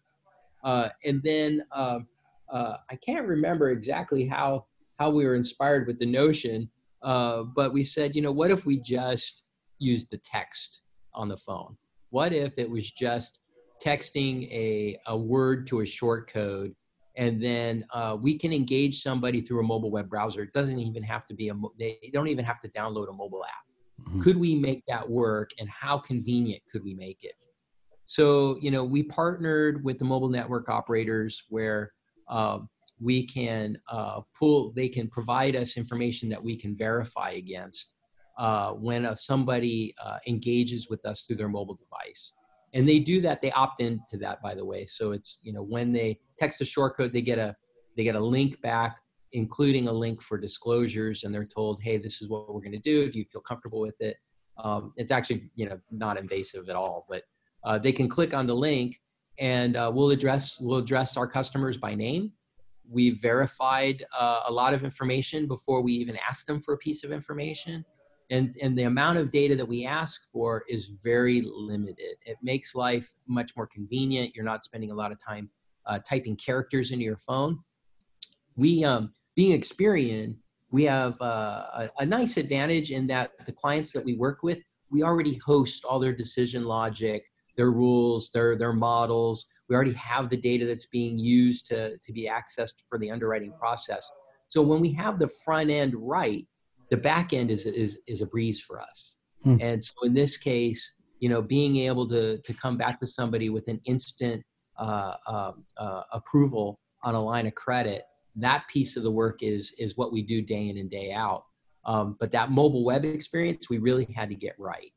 Uh, 0.65 0.89
and 1.05 1.23
then 1.23 1.65
uh, 1.73 2.01
uh, 2.51 2.77
I 2.91 2.97
can't 2.97 3.27
remember 3.27 3.71
exactly 3.71 4.27
how 4.27 4.67
how 4.99 5.11
we 5.11 5.25
were 5.25 5.37
inspired 5.37 5.87
with 5.87 5.99
the 6.01 6.07
notion, 6.07 6.69
uh, 7.03 7.45
but 7.55 7.73
we 7.73 7.85
said, 7.85 8.17
you 8.17 8.23
know, 8.23 8.33
what 8.33 8.51
if 8.51 8.67
we 8.67 8.81
just 8.81 9.43
used 9.79 10.11
the 10.11 10.19
text 10.19 10.81
on 11.15 11.29
the 11.29 11.37
phone? 11.37 11.77
What 12.11 12.33
if 12.33 12.59
it 12.59 12.69
was 12.69 12.91
just 12.91 13.39
texting 13.83 14.51
a, 14.51 14.99
a 15.07 15.17
word 15.17 15.69
to 15.69 15.81
a 15.81 15.87
short 15.87 16.33
code 16.33 16.75
and 17.17 17.43
then 17.43 17.85
uh, 17.93 18.17
we 18.21 18.39
can 18.39 18.53
engage 18.53 19.03
somebody 19.03 19.41
through 19.41 19.61
a 19.61 19.63
mobile 19.63 19.91
web 19.91 20.09
browser 20.09 20.43
it 20.43 20.53
doesn't 20.53 20.79
even 20.79 21.03
have 21.03 21.27
to 21.27 21.35
be 21.35 21.49
a 21.49 21.55
they 21.79 21.99
don't 22.13 22.29
even 22.29 22.45
have 22.45 22.61
to 22.61 22.69
download 22.71 23.09
a 23.09 23.13
mobile 23.13 23.45
app 23.45 24.09
mm-hmm. 24.09 24.21
could 24.21 24.37
we 24.37 24.55
make 24.55 24.83
that 24.87 25.09
work 25.09 25.51
and 25.59 25.69
how 25.69 25.99
convenient 25.99 26.63
could 26.71 26.83
we 26.83 26.95
make 26.95 27.19
it 27.23 27.35
so 28.09 28.57
you 28.59 28.71
know 28.71 28.83
we 28.83 29.03
partnered 29.03 29.85
with 29.85 29.99
the 29.99 30.05
mobile 30.05 30.31
network 30.31 30.71
operators 30.71 31.45
where 31.51 31.93
uh, 32.29 32.59
we 32.99 33.27
can 33.27 33.79
uh, 33.89 34.21
pull 34.37 34.73
they 34.73 34.89
can 34.89 35.09
provide 35.09 35.55
us 35.55 35.77
information 35.77 36.29
that 36.31 36.43
we 36.43 36.57
can 36.57 36.75
verify 36.75 37.33
against 37.33 37.93
uh, 38.39 38.71
when 38.71 39.05
uh, 39.05 39.15
somebody 39.15 39.95
engages 40.27 40.89
with 40.89 41.05
us 41.05 41.23
through 41.23 41.37
their 41.37 41.49
mobile 41.49 41.75
device. 41.75 42.33
And 42.73 42.89
they 42.89 42.99
do 42.99 43.21
that 43.21 43.43
they 43.43 43.53
opt 43.53 43.81
into 43.81 44.17
that 44.21 44.43
by 44.43 44.55
the 44.55 44.65
way. 44.65 44.87
So 44.87 45.13
it's 45.13 45.39
you 45.43 45.53
know 45.53 45.63
when 45.63 45.93
they 45.93 46.19
text 46.39 46.63
a 46.63 46.65
short 46.65 46.97
code 46.97 47.13
they 47.13 47.23
get 47.23 47.39
a 47.39 47.55
they 47.95 48.05
get 48.05 48.17
a 48.17 48.21
link 48.21 48.61
back 48.63 49.01
including 49.33 49.87
a 49.89 49.93
link 49.93 50.23
for 50.23 50.39
disclosures 50.39 51.25
and 51.25 51.35
they're 51.35 51.45
told 51.45 51.83
hey 51.83 51.99
this 51.99 52.23
is 52.23 52.29
what 52.31 52.55
we're 52.55 52.63
going 52.63 52.73
to 52.73 52.79
do. 52.79 53.13
Do 53.13 53.19
you 53.19 53.27
feel 53.27 53.43
comfortable 53.43 53.81
with 53.81 54.01
it? 54.01 54.17
Um, 54.57 54.95
it's 54.97 55.13
actually 55.13 55.51
you 55.57 55.69
know 55.69 55.79
not 55.91 56.19
invasive 56.19 56.71
at 56.71 56.75
all 56.75 57.05
but 57.07 57.25
uh, 57.65 57.79
they 57.79 57.93
can 57.93 58.09
click 58.09 58.35
on 58.35 58.47
the 58.47 58.55
link 58.55 59.01
and 59.39 59.77
uh, 59.77 59.91
we'll 59.93 60.11
address 60.11 60.59
we'll 60.61 60.79
address 60.79 61.17
our 61.17 61.27
customers 61.27 61.77
by 61.77 61.95
name. 61.95 62.33
We've 62.91 63.21
verified 63.21 64.05
uh, 64.19 64.41
a 64.47 64.53
lot 64.53 64.75
of 64.75 64.83
information 64.83 65.47
before 65.47 65.83
we 65.83 65.93
even 65.93 66.17
ask 66.29 66.47
them 66.47 66.61
for 66.61 66.75
a 66.75 66.79
piece 66.79 67.05
of 67.05 67.13
information. 67.13 67.85
And 68.31 68.55
and 68.61 68.77
the 68.77 68.85
amount 68.85 69.19
of 69.19 69.31
data 69.31 69.57
that 69.57 69.67
we 69.67 69.87
ask 69.87 70.23
for 70.33 70.65
is 70.69 70.89
very 71.03 71.43
limited. 71.45 72.17
It 72.27 72.37
makes 72.43 72.75
life 72.75 73.15
much 73.27 73.57
more 73.57 73.67
convenient. 73.67 74.35
You're 74.35 74.45
not 74.45 74.65
spending 74.65 74.91
a 74.91 74.95
lot 74.95 75.13
of 75.13 75.19
time 75.25 75.51
uh, 75.87 75.99
typing 76.07 76.37
characters 76.37 76.91
into 76.91 77.05
your 77.05 77.17
phone. 77.17 77.59
We 78.57 78.85
um, 78.85 79.13
being 79.37 79.59
Experian 79.59 80.37
we 80.71 80.85
have 80.85 81.21
uh, 81.21 81.25
a, 81.75 81.91
a 82.01 82.07
nice 82.07 82.37
advantage 82.37 82.91
in 82.91 83.07
that 83.07 83.31
the 83.47 83.53
clients 83.53 83.93
that 83.93 84.05
we 84.05 84.15
work 84.17 84.43
with 84.43 84.59
we 84.91 85.03
already 85.03 85.39
host 85.45 85.85
all 85.85 85.99
their 85.99 86.13
decision 86.13 86.65
logic 86.65 87.25
their 87.59 87.71
rules 87.71 88.31
their 88.31 88.57
their 88.57 88.73
models 88.73 89.47
we 89.69 89.77
already 89.77 89.93
have 89.93 90.31
the 90.31 90.37
data 90.37 90.65
that's 90.65 90.87
being 90.87 91.19
used 91.19 91.67
to, 91.67 91.99
to 91.99 92.11
be 92.11 92.27
accessed 92.27 92.85
for 92.89 92.99
the 92.99 93.11
underwriting 93.11 93.53
process 93.61 94.11
so 94.49 94.63
when 94.63 94.81
we 94.81 94.91
have 94.91 95.19
the 95.19 95.29
front 95.45 95.69
end 95.69 95.95
right 95.95 96.47
the 96.91 96.97
back 96.97 97.33
end 97.33 97.51
is 97.51 97.67
is 97.67 98.01
is 98.07 98.21
a 98.21 98.27
breeze 98.27 98.61
for 98.61 98.81
us. 98.81 99.15
Hmm. 99.45 99.57
And 99.61 99.83
so 99.83 99.93
in 100.05 100.15
this 100.15 100.37
case, 100.37 100.93
you 101.21 101.29
know, 101.29 101.43
being 101.43 101.77
able 101.77 102.09
to 102.09 102.39
to 102.39 102.55
come 102.55 102.77
back 102.77 103.01
to 103.01 103.07
somebody 103.07 103.51
with 103.51 103.69
an 103.69 103.81
instant 103.85 104.43
uh, 104.79 105.15
uh, 105.27 105.53
uh, 105.77 106.03
approval 106.13 106.79
on 107.03 107.15
a 107.15 107.23
line 107.23 107.47
of 107.47 107.55
credit, 107.55 108.03
that 108.37 108.65
piece 108.69 108.97
of 108.97 109.03
the 109.03 109.11
work 109.11 109.43
is 109.43 109.73
is 109.79 109.97
what 109.97 110.13
we 110.13 110.23
do 110.23 110.43
day 110.43 110.69
in 110.69 110.79
and 110.79 110.91
day 110.91 111.13
out. 111.13 111.45
Um, 111.85 112.17
but 112.21 112.31
that 112.33 112.51
mobile 112.51 112.85
web 112.85 113.05
experience, 113.05 113.71
we 113.71 113.79
really 113.79 114.09
had 114.15 114.29
to 114.29 114.35
get 114.35 114.55
right. 114.59 114.93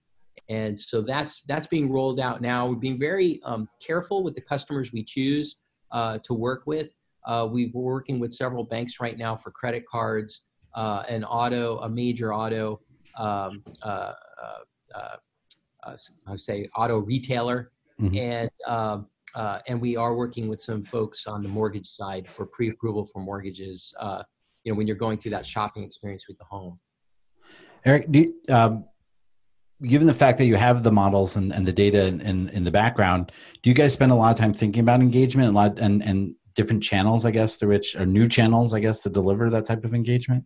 And 0.52 0.78
so 0.78 1.02
that's 1.02 1.42
that's 1.48 1.68
being 1.68 1.90
rolled 1.90 2.20
out 2.20 2.42
now. 2.42 2.68
We're 2.68 2.76
being 2.76 3.00
very 3.00 3.40
um, 3.46 3.70
careful 3.86 4.22
with 4.22 4.36
the 4.36 4.42
customers 4.42 4.92
we 4.92 5.04
choose 5.04 5.56
uh, 5.92 6.18
to 6.24 6.34
work 6.34 6.64
with. 6.66 6.90
Uh, 7.26 7.48
we're 7.50 7.70
working 7.74 8.20
with 8.20 8.34
several 8.34 8.66
banks 8.66 9.00
right 9.00 9.18
now 9.18 9.36
for 9.36 9.52
credit 9.52 9.86
cards 9.90 10.42
uh, 10.74 11.04
an 11.10 11.24
auto, 11.24 11.78
a 11.80 11.90
major 11.90 12.34
auto, 12.34 12.80
um, 13.18 13.64
uh, 13.84 13.86
uh, 13.86 14.14
uh, 14.96 15.16
uh 15.84 15.96
I 16.28 16.36
say 16.36 16.68
auto 16.76 17.00
retailer, 17.00 17.72
mm-hmm. 18.00 18.18
and 18.18 18.50
um, 18.68 19.08
uh, 19.36 19.60
and 19.68 19.82
we 19.82 19.96
are 19.96 20.16
working 20.16 20.48
with 20.48 20.62
some 20.62 20.84
folks 20.84 21.28
on 21.28 21.42
the 21.42 21.50
mortgage 21.50 21.88
side 21.88 22.30
for 22.30 22.46
pre-approval 22.46 23.06
for 23.06 23.22
mortgages. 23.22 23.94
you 24.64 24.72
know, 24.72 24.78
when 24.78 24.88
you're 24.88 24.96
going 24.96 25.18
through 25.18 25.32
that 25.32 25.46
shopping 25.46 25.84
experience 25.84 26.28
with 26.28 26.38
the 26.38 26.46
home. 26.46 26.80
Eric, 27.84 28.06
you, 28.12 28.36
um, 28.50 28.86
given 29.84 30.08
the 30.08 30.14
fact 30.14 30.38
that 30.38 30.46
you 30.46 30.56
have 30.56 30.84
the 30.84 30.92
models 30.92 31.36
and, 31.36 31.52
and 31.52 31.68
the 31.68 31.74
data 31.74 32.08
in, 32.08 32.50
in, 32.50 32.64
the 32.64 32.72
background, 32.72 33.32
do 33.64 33.70
you 33.70 33.74
guys 33.74 33.94
spend 33.94 34.12
a 34.12 34.16
lot 34.16 34.32
of 34.32 34.38
time 34.38 34.54
thinking 34.54 34.82
about 34.82 35.02
engagement 35.02 35.48
and, 35.48 35.56
lot, 35.56 35.80
and, 35.80 36.04
and 36.04 36.36
different 36.56 36.84
channels, 36.84 37.26
I 37.26 37.32
guess, 37.32 37.56
through 37.56 37.70
which, 37.70 37.96
or 37.96 38.06
new 38.06 38.28
channels, 38.28 38.74
I 38.74 38.80
guess, 38.80 39.02
to 39.04 39.10
deliver 39.10 39.50
that 39.50 39.66
type 39.66 39.84
of 39.84 39.94
engagement? 39.94 40.46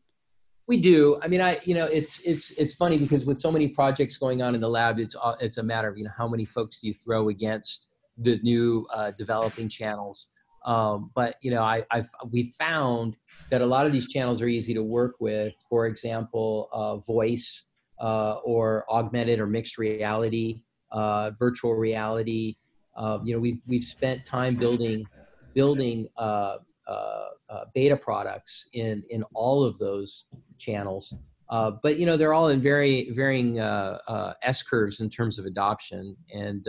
We 0.68 0.78
do. 0.78 1.20
I 1.22 1.28
mean, 1.28 1.42
I 1.42 1.60
you 1.64 1.76
know, 1.76 1.86
it's 1.86 2.20
it's 2.22 2.50
it's 2.52 2.74
funny 2.74 2.98
because 2.98 3.24
with 3.24 3.40
so 3.40 3.52
many 3.52 3.68
projects 3.68 4.18
going 4.18 4.42
on 4.42 4.56
in 4.56 4.62
the 4.62 4.68
lab, 4.68 4.98
it's 4.98 5.16
uh, 5.22 5.36
it's 5.40 5.58
a 5.58 5.64
matter 5.64 5.88
of 5.88 5.96
you 5.96 6.06
know 6.06 6.12
how 6.18 6.28
many 6.28 6.44
folks 6.44 6.80
do 6.80 6.88
you 6.88 6.96
throw 7.04 7.30
against 7.30 7.88
the 8.18 8.40
new 8.42 8.88
uh, 8.92 9.12
developing 9.12 9.70
channels. 9.70 10.28
Um, 10.66 11.12
but 11.14 11.36
you 11.42 11.52
know, 11.52 11.62
I, 11.62 11.84
I've 11.92 12.10
we 12.32 12.50
found 12.58 13.16
that 13.52 13.62
a 13.62 13.66
lot 13.66 13.86
of 13.86 13.92
these 13.92 14.08
channels 14.08 14.42
are 14.42 14.48
easy 14.48 14.74
to 14.74 14.82
work 14.82 15.18
with. 15.20 15.54
For 15.70 15.86
example, 15.86 16.68
uh, 16.74 16.98
voice 16.98 17.66
or 18.00 18.86
augmented 18.90 19.40
or 19.40 19.48
mixed 19.48 19.78
reality, 19.78 20.62
uh, 20.92 21.32
virtual 21.38 21.74
reality. 21.76 22.56
Uh, 22.96 23.20
you 23.24 23.34
know, 23.34 23.40
we've 23.40 23.60
we've 23.68 23.84
spent 23.84 24.24
time 24.26 24.56
building 24.56 25.06
building 25.54 26.08
uh, 26.18 26.58
uh, 26.88 27.26
uh, 27.50 27.66
beta 27.74 27.96
products 27.96 28.68
in 28.74 29.04
in 29.10 29.24
all 29.34 29.64
of 29.64 29.78
those 29.80 30.26
channels. 30.58 31.14
Uh, 31.50 31.72
but 31.84 31.98
you 31.98 32.06
know 32.06 32.18
they're 32.18 32.34
all 32.34 32.50
in 32.50 32.62
very 32.62 33.12
varying 33.12 33.60
S 33.60 34.64
curves 34.64 35.00
in 35.00 35.10
terms 35.10 35.38
of 35.38 35.46
adoption, 35.46 36.16
and 36.34 36.68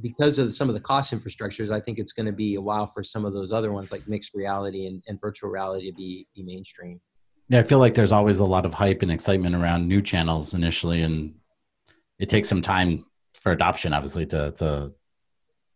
because 0.00 0.38
of 0.38 0.54
some 0.54 0.68
of 0.68 0.74
the 0.74 0.80
cost 0.80 1.12
infrastructures, 1.12 1.70
I 1.70 1.80
think 1.80 1.98
it's 1.98 2.12
going 2.12 2.26
to 2.26 2.32
be 2.32 2.54
a 2.54 2.60
while 2.60 2.86
for 2.86 3.02
some 3.02 3.24
of 3.24 3.32
those 3.32 3.52
other 3.52 3.72
ones 3.72 3.90
like 3.90 4.06
mixed 4.08 4.34
reality 4.34 4.86
and, 4.86 5.02
and 5.08 5.20
virtual 5.20 5.50
reality 5.50 5.90
to 5.90 5.96
be, 5.96 6.26
be 6.34 6.42
mainstream. 6.42 7.00
Yeah, 7.50 7.58
I 7.58 7.62
feel 7.64 7.80
like 7.80 7.94
there's 7.94 8.12
always 8.12 8.38
a 8.38 8.44
lot 8.44 8.64
of 8.64 8.72
hype 8.72 9.02
and 9.02 9.10
excitement 9.10 9.56
around 9.56 9.88
new 9.88 10.00
channels 10.00 10.54
initially, 10.54 11.02
and 11.02 11.34
it 12.20 12.28
takes 12.28 12.48
some 12.48 12.62
time 12.62 13.04
for 13.34 13.50
adoption, 13.50 13.92
obviously, 13.92 14.24
to 14.26 14.52
to 14.52 14.92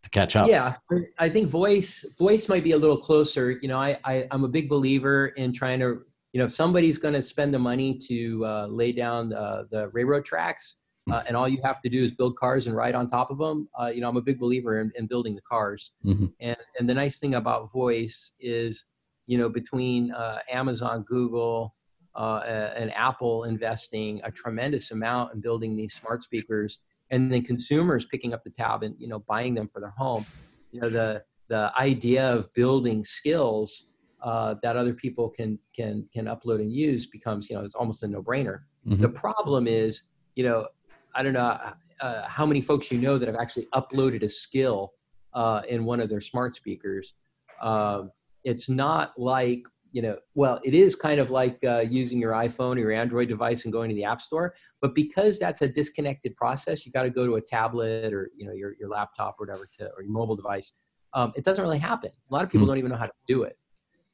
to 0.04 0.10
catch 0.10 0.36
up. 0.36 0.46
Yeah, 0.48 0.76
I 1.18 1.28
think 1.28 1.48
voice 1.48 2.04
voice 2.16 2.48
might 2.48 2.62
be 2.62 2.72
a 2.72 2.78
little 2.78 2.96
closer. 2.96 3.50
You 3.50 3.66
know, 3.66 3.78
I, 3.78 3.98
I 4.04 4.28
am 4.30 4.44
a 4.44 4.48
big 4.48 4.68
believer 4.68 5.28
in 5.28 5.52
trying 5.52 5.80
to 5.80 6.04
you 6.32 6.38
know 6.38 6.44
if 6.44 6.52
somebody's 6.52 6.96
going 6.96 7.14
to 7.14 7.22
spend 7.22 7.52
the 7.52 7.58
money 7.58 7.98
to 8.06 8.46
uh, 8.46 8.66
lay 8.66 8.92
down 8.92 9.32
uh, 9.34 9.64
the 9.70 9.88
railroad 9.88 10.24
tracks. 10.24 10.76
Uh, 11.10 11.22
and 11.28 11.36
all 11.36 11.46
you 11.46 11.60
have 11.62 11.82
to 11.82 11.90
do 11.90 12.02
is 12.02 12.12
build 12.12 12.34
cars 12.38 12.66
and 12.66 12.74
ride 12.74 12.94
on 12.94 13.06
top 13.06 13.30
of 13.30 13.36
them. 13.36 13.68
Uh, 13.78 13.88
you 13.88 14.00
know, 14.00 14.08
I'm 14.08 14.16
a 14.16 14.22
big 14.22 14.38
believer 14.38 14.80
in, 14.80 14.90
in 14.96 15.06
building 15.06 15.34
the 15.34 15.42
cars. 15.42 15.90
Mm-hmm. 16.02 16.26
And 16.40 16.56
and 16.78 16.88
the 16.88 16.94
nice 16.94 17.18
thing 17.18 17.34
about 17.34 17.70
voice 17.70 18.32
is, 18.40 18.86
you 19.26 19.38
know, 19.38 19.48
between 19.48 20.12
uh, 20.12 20.38
Amazon, 20.50 21.02
Google, 21.02 21.74
uh, 22.14 22.42
and 22.76 22.92
Apple 22.94 23.44
investing 23.44 24.20
a 24.24 24.30
tremendous 24.30 24.90
amount 24.92 25.34
in 25.34 25.40
building 25.40 25.76
these 25.76 25.94
smart 25.94 26.22
speakers, 26.22 26.78
and 27.10 27.30
then 27.30 27.42
consumers 27.42 28.06
picking 28.06 28.32
up 28.32 28.44
the 28.44 28.50
tab 28.50 28.82
and 28.82 28.94
you 28.98 29.08
know 29.08 29.20
buying 29.20 29.54
them 29.54 29.68
for 29.68 29.80
their 29.80 29.94
home. 29.96 30.24
You 30.70 30.80
know 30.80 30.88
the 30.88 31.22
the 31.48 31.72
idea 31.78 32.32
of 32.32 32.52
building 32.54 33.04
skills 33.04 33.88
uh, 34.22 34.54
that 34.62 34.76
other 34.76 34.94
people 34.94 35.28
can 35.28 35.58
can 35.74 36.08
can 36.14 36.26
upload 36.26 36.60
and 36.60 36.72
use 36.72 37.06
becomes 37.06 37.50
you 37.50 37.56
know 37.56 37.62
it's 37.62 37.74
almost 37.74 38.02
a 38.02 38.08
no-brainer. 38.08 38.60
Mm-hmm. 38.86 39.00
the 39.00 39.08
problem 39.08 39.66
is 39.66 40.02
you 40.34 40.44
know 40.44 40.66
i 41.14 41.22
don't 41.22 41.32
know 41.32 41.40
uh, 41.40 41.72
uh, 42.02 42.28
how 42.28 42.44
many 42.44 42.60
folks 42.60 42.92
you 42.92 42.98
know 42.98 43.16
that 43.16 43.26
have 43.26 43.36
actually 43.36 43.66
uploaded 43.72 44.22
a 44.22 44.28
skill 44.28 44.92
uh, 45.32 45.62
in 45.68 45.84
one 45.84 46.00
of 46.00 46.08
their 46.08 46.20
smart 46.20 46.54
speakers. 46.54 47.14
Um, 47.60 48.10
it's 48.44 48.68
not 48.68 49.18
like 49.18 49.64
you 49.94 50.02
know, 50.02 50.16
well, 50.34 50.60
it 50.64 50.74
is 50.74 50.96
kind 50.96 51.20
of 51.20 51.30
like 51.30 51.56
uh, 51.64 51.84
using 51.88 52.18
your 52.18 52.32
iPhone 52.32 52.74
or 52.74 52.80
your 52.80 52.92
Android 52.92 53.28
device 53.28 53.62
and 53.62 53.72
going 53.72 53.88
to 53.88 53.94
the 53.94 54.02
App 54.02 54.20
Store. 54.20 54.52
But 54.82 54.92
because 54.92 55.38
that's 55.38 55.62
a 55.62 55.68
disconnected 55.68 56.34
process, 56.34 56.84
you 56.84 56.90
got 56.90 57.04
to 57.04 57.10
go 57.10 57.24
to 57.26 57.36
a 57.36 57.40
tablet 57.40 58.12
or 58.12 58.28
you 58.36 58.44
know 58.44 58.52
your 58.52 58.74
your 58.78 58.88
laptop 58.88 59.36
or 59.38 59.46
whatever 59.46 59.68
to 59.78 59.90
or 59.96 60.02
your 60.02 60.10
mobile 60.10 60.34
device. 60.34 60.72
Um, 61.14 61.32
it 61.36 61.44
doesn't 61.44 61.62
really 61.62 61.78
happen. 61.78 62.10
A 62.28 62.34
lot 62.34 62.42
of 62.42 62.50
people 62.50 62.66
mm. 62.66 62.70
don't 62.70 62.78
even 62.78 62.90
know 62.90 62.96
how 62.96 63.06
to 63.06 63.12
do 63.28 63.44
it. 63.44 63.56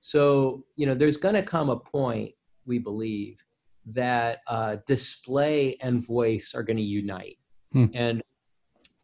So 0.00 0.66
you 0.76 0.84
know, 0.84 0.94
there's 0.94 1.16
going 1.16 1.34
to 1.34 1.42
come 1.42 1.70
a 1.70 1.78
point 1.78 2.32
we 2.66 2.78
believe 2.78 3.42
that 3.86 4.40
uh, 4.48 4.76
display 4.86 5.78
and 5.80 6.06
voice 6.06 6.52
are 6.54 6.62
going 6.62 6.76
to 6.76 6.82
unite, 6.82 7.38
hmm. 7.72 7.86
and 7.94 8.22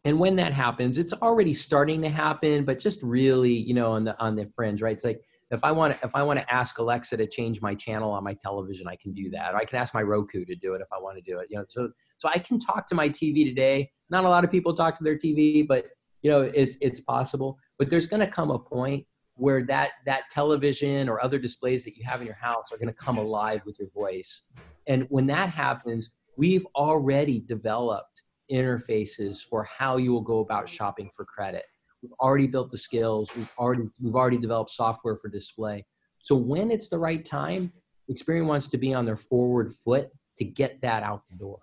and 0.07 0.21
when 0.21 0.37
that 0.37 0.53
happens, 0.53 0.99
it's 0.99 1.13
already 1.15 1.53
starting 1.53 2.01
to 2.03 2.09
happen, 2.09 2.65
but 2.65 2.79
just 2.79 3.03
really, 3.03 3.53
you 3.53 3.75
know, 3.75 3.91
on 3.91 4.05
the 4.05 4.17
on 4.21 4.37
the 4.37 4.47
fringe, 4.47 4.81
right? 4.81 4.93
It's 4.93 5.03
like 5.03 5.21
if 5.51 5.65
I 5.65 5.73
want 5.73 5.99
to, 5.99 6.07
if 6.07 6.15
I 6.15 6.23
want 6.23 6.39
to 6.39 6.55
ask 6.55 6.79
Alexa 6.79 7.17
to 7.17 7.27
change 7.27 7.61
my 7.61 7.75
channel 7.75 8.13
on 8.13 8.23
my 8.23 8.35
television, 8.35 8.87
I 8.87 8.95
can 8.95 9.13
do 9.13 9.29
that. 9.31 9.53
Or 9.53 9.57
I 9.57 9.65
can 9.65 9.79
ask 9.81 9.95
my 9.95 10.03
Roku 10.03 10.45
to 10.45 10.55
do 10.55 10.75
it 10.75 10.81
if 10.81 10.87
I 10.93 11.01
want 11.01 11.17
to 11.17 11.23
do 11.29 11.41
it. 11.41 11.49
You 11.51 11.59
know, 11.59 11.65
so 11.67 11.91
so 12.19 12.29
I 12.29 12.39
can 12.39 12.61
talk 12.61 12.87
to 12.87 12.95
my 12.95 13.09
TV 13.09 13.45
today. 13.45 13.91
Not 14.09 14.25
a 14.25 14.29
lot 14.29 14.45
of 14.45 14.51
people 14.53 14.75
talk 14.75 14.97
to 14.97 15.03
their 15.03 15.19
TV, 15.19 15.67
but 15.67 15.87
you 16.23 16.31
know, 16.31 16.43
it's 16.43 16.79
it's 16.81 17.01
possible. 17.01 17.59
But 17.77 17.91
there's 17.91 18.07
going 18.07 18.21
to 18.21 18.29
come 18.29 18.53
a 18.53 18.61
point 18.61 19.05
where 19.35 19.65
that 19.65 19.91
that 20.07 20.31
television 20.31 21.09
or 21.09 21.21
other 21.21 21.41
displays 21.41 21.83
that 21.83 21.97
you 21.97 22.05
have 22.05 22.21
in 22.21 22.29
your 22.29 22.37
house 22.37 22.71
are 22.71 22.79
going 22.79 22.87
to 22.87 22.95
come 22.95 23.19
alive 23.19 23.63
with 23.67 23.77
your 23.81 23.89
voice. 23.89 24.43
And 24.87 25.05
when 25.09 25.27
that 25.27 25.51
happens, 25.51 26.11
we've 26.37 26.65
already 26.77 27.41
developed 27.41 28.23
interfaces 28.51 29.43
for 29.43 29.65
how 29.65 29.97
you 29.97 30.13
will 30.13 30.21
go 30.21 30.41
about 30.41 30.69
shopping 30.69 31.11
for 31.15 31.25
credit 31.25 31.65
We've 32.07 32.13
already 32.21 32.47
built 32.47 32.71
the 32.71 32.79
skills. 32.79 33.31
We've 33.37 33.51
already 33.59 33.89
we've 34.01 34.15
already 34.15 34.39
developed 34.39 34.71
software 34.71 35.17
for 35.17 35.29
display. 35.29 35.85
So 36.19 36.37
when 36.37 36.71
it's 36.71 36.89
the 36.89 36.99
right 36.99 37.25
time, 37.25 37.73
Experian 38.11 38.47
wants 38.47 38.69
to 38.69 38.79
be 38.79 38.95
on 38.95 39.05
their 39.05 39.17
forward 39.17 39.73
foot 39.73 40.11
to 40.39 40.45
get 40.45 40.81
that 40.83 41.03
out 41.03 41.23
the 41.31 41.37
door. 41.37 41.59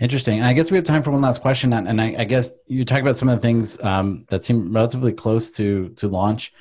Interesting. 0.00 0.42
I 0.42 0.54
guess 0.54 0.70
we 0.70 0.76
have 0.76 0.84
time 0.84 1.02
for 1.02 1.10
one 1.10 1.20
last 1.20 1.42
question, 1.42 1.72
and 1.72 2.00
I, 2.00 2.14
I 2.18 2.24
guess 2.24 2.52
you 2.66 2.84
talk 2.84 3.00
about 3.00 3.16
some 3.16 3.28
of 3.28 3.36
the 3.36 3.42
things 3.42 3.82
um, 3.82 4.24
that 4.28 4.44
seem 4.44 4.72
relatively 4.72 5.12
close 5.12 5.50
to 5.52 5.90
to 5.90 6.08
launch. 6.08 6.52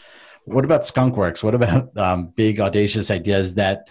What 0.45 0.65
about 0.65 0.81
Skunkworks? 0.81 1.41
What 1.41 1.55
about 1.55 1.97
um, 1.97 2.33
big 2.35 2.59
audacious 2.59 3.11
ideas 3.11 3.55
that 3.55 3.87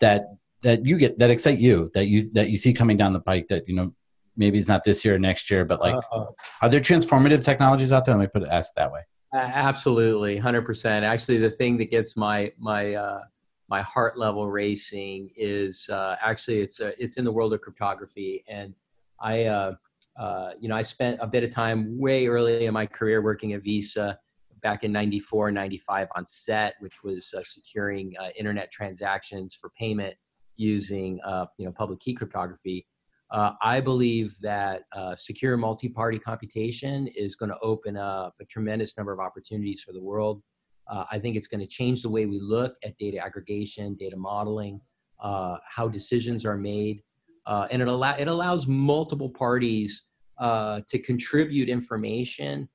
that 0.00 0.26
that 0.62 0.84
you 0.84 0.98
get 0.98 1.18
that 1.18 1.30
excite 1.30 1.58
you 1.58 1.90
that 1.94 2.06
you 2.06 2.30
that 2.32 2.50
you 2.50 2.58
see 2.58 2.72
coming 2.72 2.98
down 2.98 3.12
the 3.14 3.20
pike 3.20 3.48
that 3.48 3.68
you 3.68 3.74
know 3.74 3.94
maybe 4.36 4.58
it's 4.58 4.68
not 4.68 4.84
this 4.84 5.04
year 5.04 5.16
or 5.16 5.18
next 5.18 5.50
year, 5.50 5.64
but 5.64 5.80
like, 5.80 5.94
uh, 6.12 6.24
are 6.60 6.68
there 6.68 6.80
transformative 6.80 7.44
technologies 7.44 7.92
out 7.92 8.04
there? 8.04 8.14
Let 8.14 8.22
me 8.22 8.28
put 8.28 8.42
it 8.42 8.48
ask 8.50 8.74
that 8.74 8.92
way. 8.92 9.00
Absolutely, 9.34 10.36
hundred 10.36 10.62
percent. 10.62 11.04
Actually, 11.04 11.38
the 11.38 11.50
thing 11.50 11.78
that 11.78 11.90
gets 11.90 12.16
my 12.16 12.52
my 12.58 12.94
uh, 12.94 13.20
my 13.68 13.80
heart 13.82 14.18
level 14.18 14.50
racing 14.50 15.30
is 15.36 15.88
uh, 15.90 16.16
actually 16.22 16.60
it's 16.60 16.80
uh, 16.80 16.92
it's 16.98 17.16
in 17.16 17.24
the 17.24 17.32
world 17.32 17.54
of 17.54 17.62
cryptography, 17.62 18.42
and 18.48 18.74
I 19.20 19.44
uh, 19.44 19.74
uh, 20.18 20.50
you 20.60 20.68
know 20.68 20.76
I 20.76 20.82
spent 20.82 21.18
a 21.22 21.26
bit 21.26 21.44
of 21.44 21.50
time 21.50 21.98
way 21.98 22.26
early 22.26 22.66
in 22.66 22.74
my 22.74 22.86
career 22.86 23.22
working 23.22 23.54
at 23.54 23.62
Visa 23.62 24.18
back 24.62 24.84
in 24.84 24.92
94 24.92 25.50
95 25.50 26.08
on 26.14 26.24
SET 26.24 26.74
which 26.78 27.02
was 27.02 27.34
uh, 27.36 27.42
securing 27.42 28.14
uh, 28.20 28.28
internet 28.38 28.70
transactions 28.70 29.54
for 29.54 29.70
payment 29.70 30.14
using 30.56 31.18
uh, 31.26 31.46
you 31.58 31.66
know 31.66 31.72
public 31.72 32.00
key 32.00 32.14
cryptography. 32.14 32.86
Uh, 33.32 33.52
I 33.62 33.80
believe 33.80 34.38
that 34.42 34.82
uh, 34.94 35.16
secure 35.16 35.56
multi-party 35.56 36.18
computation 36.18 37.08
is 37.16 37.34
going 37.34 37.48
to 37.48 37.56
open 37.62 37.96
up 37.96 38.34
a 38.42 38.44
tremendous 38.44 38.96
number 38.98 39.10
of 39.10 39.20
opportunities 39.20 39.80
for 39.80 39.92
the 39.92 40.02
world. 40.02 40.42
Uh, 40.86 41.04
I 41.10 41.18
think 41.18 41.36
it's 41.36 41.46
going 41.46 41.60
to 41.60 41.66
change 41.66 42.02
the 42.02 42.10
way 42.10 42.26
we 42.26 42.38
look 42.40 42.74
at 42.84 42.96
data 42.98 43.18
aggregation, 43.18 43.94
data 43.94 44.16
modeling, 44.18 44.82
uh, 45.18 45.56
how 45.64 45.88
decisions 45.88 46.44
are 46.44 46.58
made, 46.58 47.02
uh, 47.46 47.66
and 47.70 47.80
it, 47.80 47.88
allow, 47.88 48.14
it 48.16 48.28
allows 48.28 48.66
multiple 48.66 49.30
parties 49.30 50.02
uh, 50.38 50.82
to 50.88 50.98
contribute 50.98 51.70
information 51.70 52.68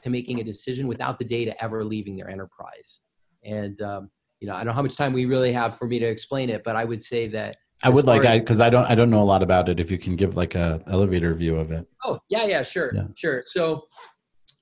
to 0.00 0.08
making 0.08 0.40
a 0.40 0.44
decision 0.44 0.86
without 0.86 1.18
the 1.18 1.24
data 1.24 1.54
ever 1.62 1.84
leaving 1.84 2.16
their 2.16 2.30
enterprise. 2.30 3.00
And 3.44 3.78
um, 3.82 4.10
you 4.40 4.46
know, 4.48 4.54
I 4.54 4.58
don't 4.58 4.68
know 4.68 4.72
how 4.72 4.82
much 4.82 4.96
time 4.96 5.12
we 5.12 5.26
really 5.26 5.52
have 5.52 5.76
for 5.76 5.86
me 5.86 5.98
to 5.98 6.06
explain 6.06 6.48
it, 6.48 6.62
but 6.64 6.76
I 6.76 6.84
would 6.84 7.02
say 7.02 7.28
that 7.28 7.56
I 7.82 7.90
would 7.90 8.06
like 8.06 8.24
I 8.24 8.38
because 8.40 8.60
I 8.60 8.70
don't 8.70 8.84
I 8.86 8.94
don't 8.94 9.10
know 9.10 9.22
a 9.22 9.24
lot 9.24 9.42
about 9.42 9.68
it. 9.68 9.78
If 9.78 9.90
you 9.90 9.98
can 9.98 10.16
give 10.16 10.36
like 10.36 10.54
a 10.54 10.82
elevator 10.88 11.32
view 11.34 11.56
of 11.56 11.70
it. 11.70 11.86
Oh 12.04 12.18
yeah, 12.28 12.44
yeah, 12.44 12.62
sure, 12.62 12.92
yeah. 12.94 13.06
sure. 13.14 13.44
So, 13.46 13.86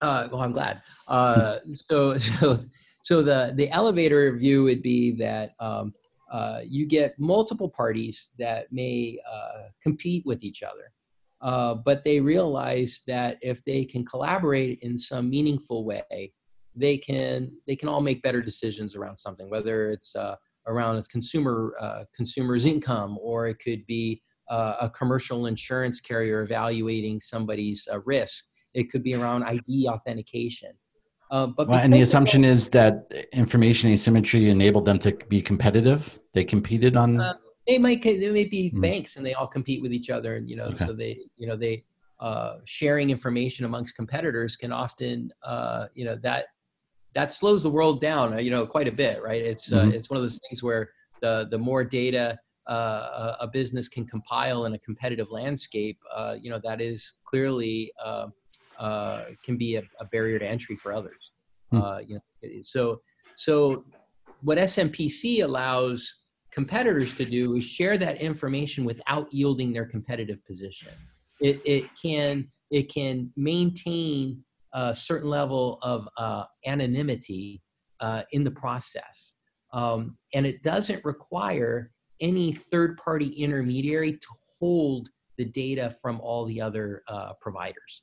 uh, 0.02 0.29
well, 0.31 0.42
I'm 0.42 0.52
glad. 0.52 0.83
Uh, 1.09 1.59
so 1.72 2.18
so 2.18 2.61
so 3.02 3.22
the 3.22 3.52
the 3.57 3.70
elevator 3.70 4.37
view 4.37 4.64
would 4.64 4.83
be 4.83 5.12
that 5.12 5.52
um, 5.61 5.94
uh, 6.31 6.61
you 6.64 6.87
get 6.87 7.18
multiple 7.18 7.70
parties 7.70 8.33
that 8.38 8.70
may 8.70 9.18
uh, 9.31 9.68
compete 9.83 10.24
with 10.26 10.42
each 10.42 10.62
other, 10.62 10.92
uh, 11.40 11.74
but 11.74 12.05
they 12.05 12.20
realize 12.20 13.02
that 13.07 13.38
if 13.40 13.64
they 13.64 13.85
can 13.85 14.05
collaborate 14.05 14.79
in 14.83 14.98
some 14.98 15.31
meaningful 15.31 15.85
way, 15.85 16.33
they 16.74 16.98
can 16.98 17.50
they 17.66 17.76
can 17.76 17.88
all 17.88 18.02
make 18.02 18.22
better 18.22 18.42
decisions 18.42 18.94
around 18.94 19.16
something, 19.16 19.48
whether 19.48 19.88
it's 19.88 20.14
uh, 20.14 20.37
around 20.66 20.96
a 20.96 21.02
consumer 21.05 21.74
uh, 21.81 22.05
consumer's 22.14 22.64
income 22.64 23.18
or 23.20 23.46
it 23.46 23.59
could 23.59 23.85
be 23.87 24.22
a 24.48 24.88
commercial 24.94 25.46
insurance 25.46 26.00
carrier 26.00 26.42
evaluating 26.42 27.18
somebody's 27.18 27.88
risk. 28.05 28.44
It 28.74 28.92
could 28.92 29.02
be 29.02 29.14
around 29.14 29.42
ID 29.42 29.88
authentication. 29.88 30.70
Uh, 31.31 31.46
but 31.46 31.68
well, 31.68 31.81
and 31.81 31.92
the 31.92 32.00
assumption 32.02 32.44
is 32.44 32.70
that 32.70 33.12
information 33.33 33.90
asymmetry 33.90 34.48
enabled 34.48 34.85
them 34.85 34.98
to 35.00 35.12
be 35.29 35.42
competitive. 35.42 36.18
They 36.35 36.44
competed 36.44 36.96
on. 36.96 37.20
Uh, 37.20 37.35
they 37.66 37.79
might 37.79 38.02
they 38.02 38.31
may 38.31 38.44
be 38.44 38.70
mm. 38.70 38.81
banks 38.81 39.16
and 39.16 39.26
they 39.26 39.35
all 39.35 39.48
compete 39.48 39.83
with 39.83 39.92
each 39.92 40.09
other, 40.09 40.37
and 40.37 40.48
you 40.48 40.57
know, 40.57 40.66
okay. 40.66 40.85
so 40.85 40.92
they 40.92 41.18
you 41.37 41.48
know 41.48 41.57
they 41.57 41.85
uh, 42.20 42.57
sharing 42.64 43.11
information 43.11 43.64
amongst 43.64 43.96
competitors 43.96 44.57
can 44.57 44.70
often 44.70 45.33
uh, 45.42 45.87
you 45.94 46.05
know 46.05 46.16
that 46.22 46.46
that 47.16 47.33
slows 47.33 47.62
the 47.64 47.70
world 47.70 48.00
down 48.00 48.35
uh, 48.35 48.38
you 48.38 48.50
know 48.50 48.64
quite 48.66 48.87
a 48.87 48.92
bit, 48.92 49.22
right? 49.22 49.42
It's 49.42 49.72
uh, 49.72 49.81
mm-hmm. 49.81 49.92
it's 49.92 50.09
one 50.09 50.18
of 50.18 50.22
those 50.22 50.38
things 50.48 50.62
where 50.62 50.90
the 51.20 51.48
the 51.50 51.59
more 51.59 51.83
data 51.83 52.38
uh, 52.66 53.37
a 53.40 53.46
business 53.46 53.88
can 53.88 54.05
compile 54.05 54.64
in 54.64 54.74
a 54.74 54.79
competitive 54.79 55.31
landscape, 55.31 55.98
uh, 56.14 56.35
you 56.40 56.50
know, 56.50 56.61
that 56.64 56.81
is 56.81 57.14
clearly 57.24 57.92
uh, 58.05 58.26
uh, 58.79 59.24
can 59.44 59.57
be 59.57 59.76
a, 59.76 59.83
a, 60.00 60.05
barrier 60.07 60.38
to 60.38 60.46
entry 60.46 60.76
for 60.76 60.92
others. 60.92 61.31
Hmm. 61.70 61.81
Uh, 61.81 61.98
you 62.00 62.14
know, 62.14 62.61
so 62.62 63.00
so 63.35 63.85
what 64.42 64.59
SMPC 64.59 65.44
allows 65.44 66.22
competitors 66.50 67.14
to 67.14 67.24
do 67.24 67.57
is 67.57 67.64
share 67.64 67.96
that 67.98 68.20
information 68.20 68.85
without 68.85 69.33
yielding 69.33 69.72
their 69.72 69.87
competitive 69.87 70.44
position. 70.44 70.92
It, 71.40 71.61
it 71.64 71.85
can 72.00 72.48
it 72.70 72.92
can 72.92 73.31
maintain 73.37 74.42
a 74.76 74.94
certain 74.94 75.28
level 75.28 75.78
of 75.82 76.06
uh, 76.18 76.44
anonymity 76.66 77.62
uh, 78.00 78.22
in 78.32 78.44
the 78.44 78.50
process, 78.50 79.34
um, 79.72 80.16
and 80.34 80.46
it 80.46 80.62
doesn't 80.62 81.04
require 81.04 81.90
any 82.20 82.52
third 82.52 82.96
party 82.98 83.28
intermediary 83.28 84.12
to 84.12 84.28
hold 84.58 85.08
the 85.38 85.44
data 85.44 85.94
from 86.00 86.20
all 86.20 86.46
the 86.46 86.60
other 86.60 87.02
uh, 87.08 87.32
providers. 87.40 88.02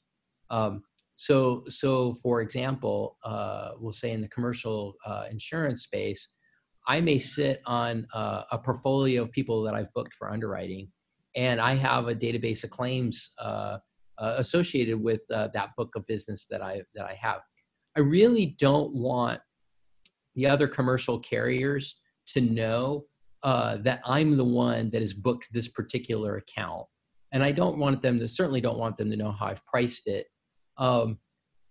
Um, 0.49 0.83
so, 1.15 1.63
so 1.67 2.13
for 2.15 2.41
example, 2.41 3.17
uh, 3.23 3.71
we'll 3.79 3.91
say 3.91 4.11
in 4.11 4.21
the 4.21 4.27
commercial 4.27 4.95
uh, 5.05 5.25
insurance 5.29 5.83
space, 5.83 6.27
I 6.87 7.01
may 7.01 7.17
sit 7.17 7.61
on 7.65 8.07
uh, 8.13 8.43
a 8.51 8.57
portfolio 8.57 9.21
of 9.21 9.31
people 9.31 9.63
that 9.63 9.73
I've 9.73 9.93
booked 9.93 10.13
for 10.13 10.31
underwriting, 10.31 10.89
and 11.35 11.61
I 11.61 11.75
have 11.75 12.07
a 12.07 12.15
database 12.15 12.63
of 12.63 12.71
claims 12.71 13.31
uh, 14.19 14.23
uh, 14.23 14.35
associated 14.37 15.01
with 15.01 15.21
uh, 15.31 15.49
that 15.53 15.69
book 15.77 15.95
of 15.95 16.05
business 16.07 16.47
that 16.49 16.61
I 16.61 16.81
that 16.95 17.05
I 17.05 17.13
have. 17.13 17.41
I 17.95 17.99
really 17.99 18.55
don't 18.59 18.93
want 18.93 19.39
the 20.35 20.47
other 20.47 20.67
commercial 20.67 21.19
carriers 21.19 21.95
to 22.27 22.41
know 22.41 23.05
that 23.43 24.01
I'm 24.05 24.37
the 24.37 24.43
one 24.45 24.89
that 24.91 25.01
has 25.01 25.13
booked 25.13 25.49
this 25.51 25.67
particular 25.67 26.37
account, 26.37 26.85
and 27.31 27.43
I 27.43 27.51
don't 27.51 27.77
want 27.77 28.01
them 28.01 28.19
to 28.19 28.27
certainly 28.27 28.61
don't 28.61 28.79
want 28.79 28.97
them 28.97 29.11
to 29.11 29.17
know 29.17 29.31
how 29.31 29.47
I've 29.47 29.65
priced 29.65 30.07
it 30.07 30.27
um, 30.77 31.17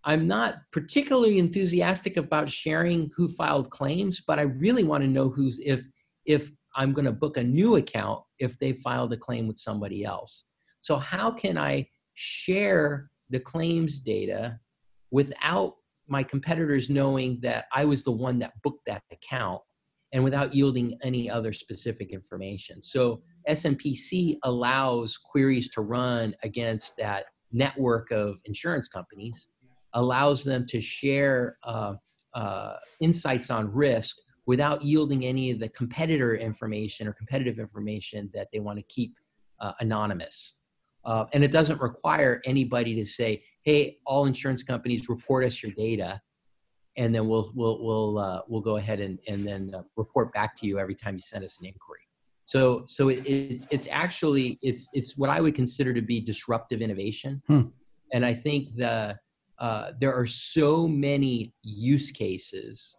I'm 0.04 0.26
not 0.26 0.56
particularly 0.72 1.38
enthusiastic 1.38 2.16
about 2.16 2.50
sharing 2.50 3.10
who 3.16 3.28
filed 3.28 3.70
claims, 3.70 4.22
but 4.26 4.38
I 4.38 4.42
really 4.42 4.82
want 4.82 5.02
to 5.04 5.08
know 5.08 5.28
who's 5.28 5.60
if 5.64 5.84
if 6.24 6.50
I'm 6.74 6.92
going 6.92 7.04
to 7.04 7.12
book 7.12 7.36
a 7.36 7.42
new 7.42 7.76
account 7.76 8.22
if 8.38 8.58
they 8.58 8.72
filed 8.72 9.12
a 9.12 9.16
claim 9.16 9.46
with 9.46 9.58
somebody 9.58 10.04
else. 10.04 10.44
So 10.80 10.96
how 10.96 11.30
can 11.30 11.58
I 11.58 11.88
share 12.14 13.10
the 13.30 13.40
claims 13.40 13.98
data 13.98 14.58
without 15.10 15.76
my 16.08 16.22
competitors 16.22 16.90
knowing 16.90 17.38
that 17.42 17.66
I 17.72 17.84
was 17.84 18.02
the 18.02 18.12
one 18.12 18.38
that 18.40 18.52
booked 18.62 18.84
that 18.86 19.02
account 19.10 19.62
and 20.12 20.22
without 20.22 20.54
yielding 20.54 20.98
any 21.02 21.30
other 21.30 21.52
specific 21.52 22.10
information. 22.10 22.82
So 22.82 23.22
SMPC 23.48 24.36
allows 24.42 25.16
queries 25.16 25.70
to 25.70 25.80
run 25.80 26.34
against 26.42 26.96
that 26.98 27.26
network 27.50 28.10
of 28.10 28.40
insurance 28.44 28.88
companies 28.88 29.46
allows 29.94 30.44
them 30.44 30.66
to 30.66 30.80
share 30.80 31.58
uh, 31.64 31.94
uh, 32.34 32.76
insights 33.00 33.50
on 33.50 33.72
risk 33.72 34.16
without 34.46 34.82
yielding 34.82 35.24
any 35.24 35.50
of 35.50 35.60
the 35.60 35.68
competitor 35.68 36.34
information 36.34 37.06
or 37.06 37.12
competitive 37.12 37.58
information 37.58 38.30
that 38.34 38.48
they 38.52 38.60
want 38.60 38.78
to 38.78 38.84
keep 38.84 39.14
uh, 39.60 39.72
anonymous. 39.80 40.54
Uh, 41.04 41.26
and 41.32 41.42
it 41.42 41.50
doesn't 41.50 41.80
require 41.80 42.40
anybody 42.44 42.94
to 42.94 43.04
say, 43.04 43.42
"Hey, 43.62 43.98
all 44.06 44.26
insurance 44.26 44.62
companies 44.62 45.08
report 45.08 45.44
us 45.44 45.62
your 45.62 45.72
data," 45.72 46.20
and 46.96 47.14
then 47.14 47.28
we'll 47.28 47.50
we'll 47.54 47.82
we'll 47.84 48.18
uh, 48.18 48.42
we'll 48.48 48.60
go 48.60 48.76
ahead 48.76 49.00
and 49.00 49.18
and 49.26 49.46
then 49.46 49.72
uh, 49.74 49.82
report 49.96 50.32
back 50.32 50.54
to 50.56 50.66
you 50.66 50.78
every 50.78 50.94
time 50.94 51.14
you 51.14 51.20
send 51.20 51.44
us 51.44 51.58
an 51.58 51.66
inquiry. 51.66 52.00
So 52.44 52.84
so 52.88 53.08
it, 53.08 53.26
it's 53.26 53.66
it's 53.70 53.88
actually 53.90 54.58
it's 54.62 54.88
it's 54.92 55.16
what 55.16 55.30
I 55.30 55.40
would 55.40 55.54
consider 55.54 55.92
to 55.94 56.02
be 56.02 56.20
disruptive 56.20 56.80
innovation, 56.80 57.42
hmm. 57.46 57.62
and 58.12 58.24
I 58.24 58.34
think 58.34 58.76
the 58.76 59.18
uh, 59.58 59.92
there 60.00 60.14
are 60.14 60.26
so 60.26 60.86
many 60.86 61.52
use 61.62 62.10
cases 62.10 62.96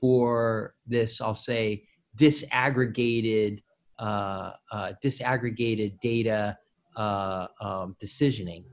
for 0.00 0.74
this. 0.86 1.20
I'll 1.20 1.34
say 1.34 1.84
disaggregated 2.16 3.62
uh, 3.98 4.52
uh, 4.72 4.92
disaggregated 5.02 6.00
data 6.00 6.56
uh, 6.96 7.46
um, 7.60 7.96
decisioning 8.02 8.64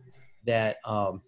that 0.46 0.78
um, 0.86 1.22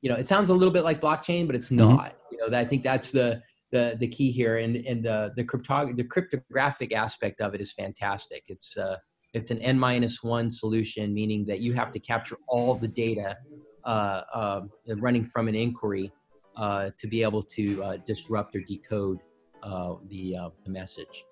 you 0.00 0.10
know 0.10 0.16
it 0.16 0.26
sounds 0.28 0.50
a 0.50 0.54
little 0.54 0.72
bit 0.72 0.84
like 0.84 1.00
blockchain, 1.00 1.46
but 1.46 1.56
it's 1.56 1.70
mm-hmm. 1.70 1.96
not. 1.96 2.10
Mm-hmm. 2.10 2.16
You 2.32 2.50
know, 2.50 2.58
I 2.58 2.64
think 2.64 2.82
that's 2.82 3.10
the 3.10 3.42
the 3.70 3.96
the 3.98 4.08
key 4.08 4.30
here, 4.30 4.58
and 4.58 4.76
and 4.76 5.04
the 5.04 5.32
the 5.36 5.44
crypto 5.44 5.92
the 5.92 6.04
cryptographic 6.04 6.92
aspect 6.94 7.40
of 7.40 7.54
it 7.54 7.60
is 7.60 7.72
fantastic. 7.72 8.44
It's 8.48 8.76
uh, 8.76 8.96
it's 9.32 9.50
an 9.50 9.58
n 9.58 9.78
minus 9.78 10.22
one 10.22 10.50
solution, 10.50 11.12
meaning 11.14 11.44
that 11.46 11.60
you 11.60 11.72
have 11.74 11.90
to 11.92 11.98
capture 11.98 12.36
all 12.48 12.74
the 12.74 12.88
data 12.88 13.36
uh, 13.84 14.22
uh, 14.34 14.60
running 14.96 15.24
from 15.24 15.48
an 15.48 15.54
inquiry 15.54 16.12
uh, 16.56 16.90
to 16.98 17.06
be 17.06 17.22
able 17.22 17.42
to 17.42 17.82
uh, 17.82 17.96
disrupt 18.04 18.54
or 18.54 18.60
decode 18.60 19.18
uh, 19.62 19.94
the 20.08 20.36
uh, 20.36 20.50
the 20.64 20.70
message. 20.70 21.24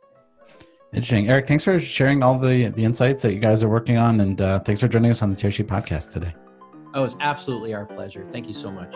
Interesting, 0.92 1.28
Eric. 1.28 1.46
Thanks 1.46 1.62
for 1.62 1.78
sharing 1.78 2.22
all 2.22 2.36
the 2.36 2.68
the 2.68 2.84
insights 2.84 3.22
that 3.22 3.32
you 3.32 3.38
guys 3.38 3.62
are 3.62 3.68
working 3.68 3.96
on, 3.96 4.20
and 4.20 4.40
uh, 4.40 4.58
thanks 4.60 4.80
for 4.80 4.88
joining 4.88 5.10
us 5.10 5.22
on 5.22 5.30
the 5.30 5.36
Tearsheet 5.36 5.66
podcast 5.66 6.10
today. 6.10 6.34
Oh, 6.94 7.04
it's 7.04 7.16
absolutely 7.20 7.74
our 7.74 7.86
pleasure. 7.86 8.24
Thank 8.32 8.48
you 8.48 8.54
so 8.54 8.72
much. 8.72 8.94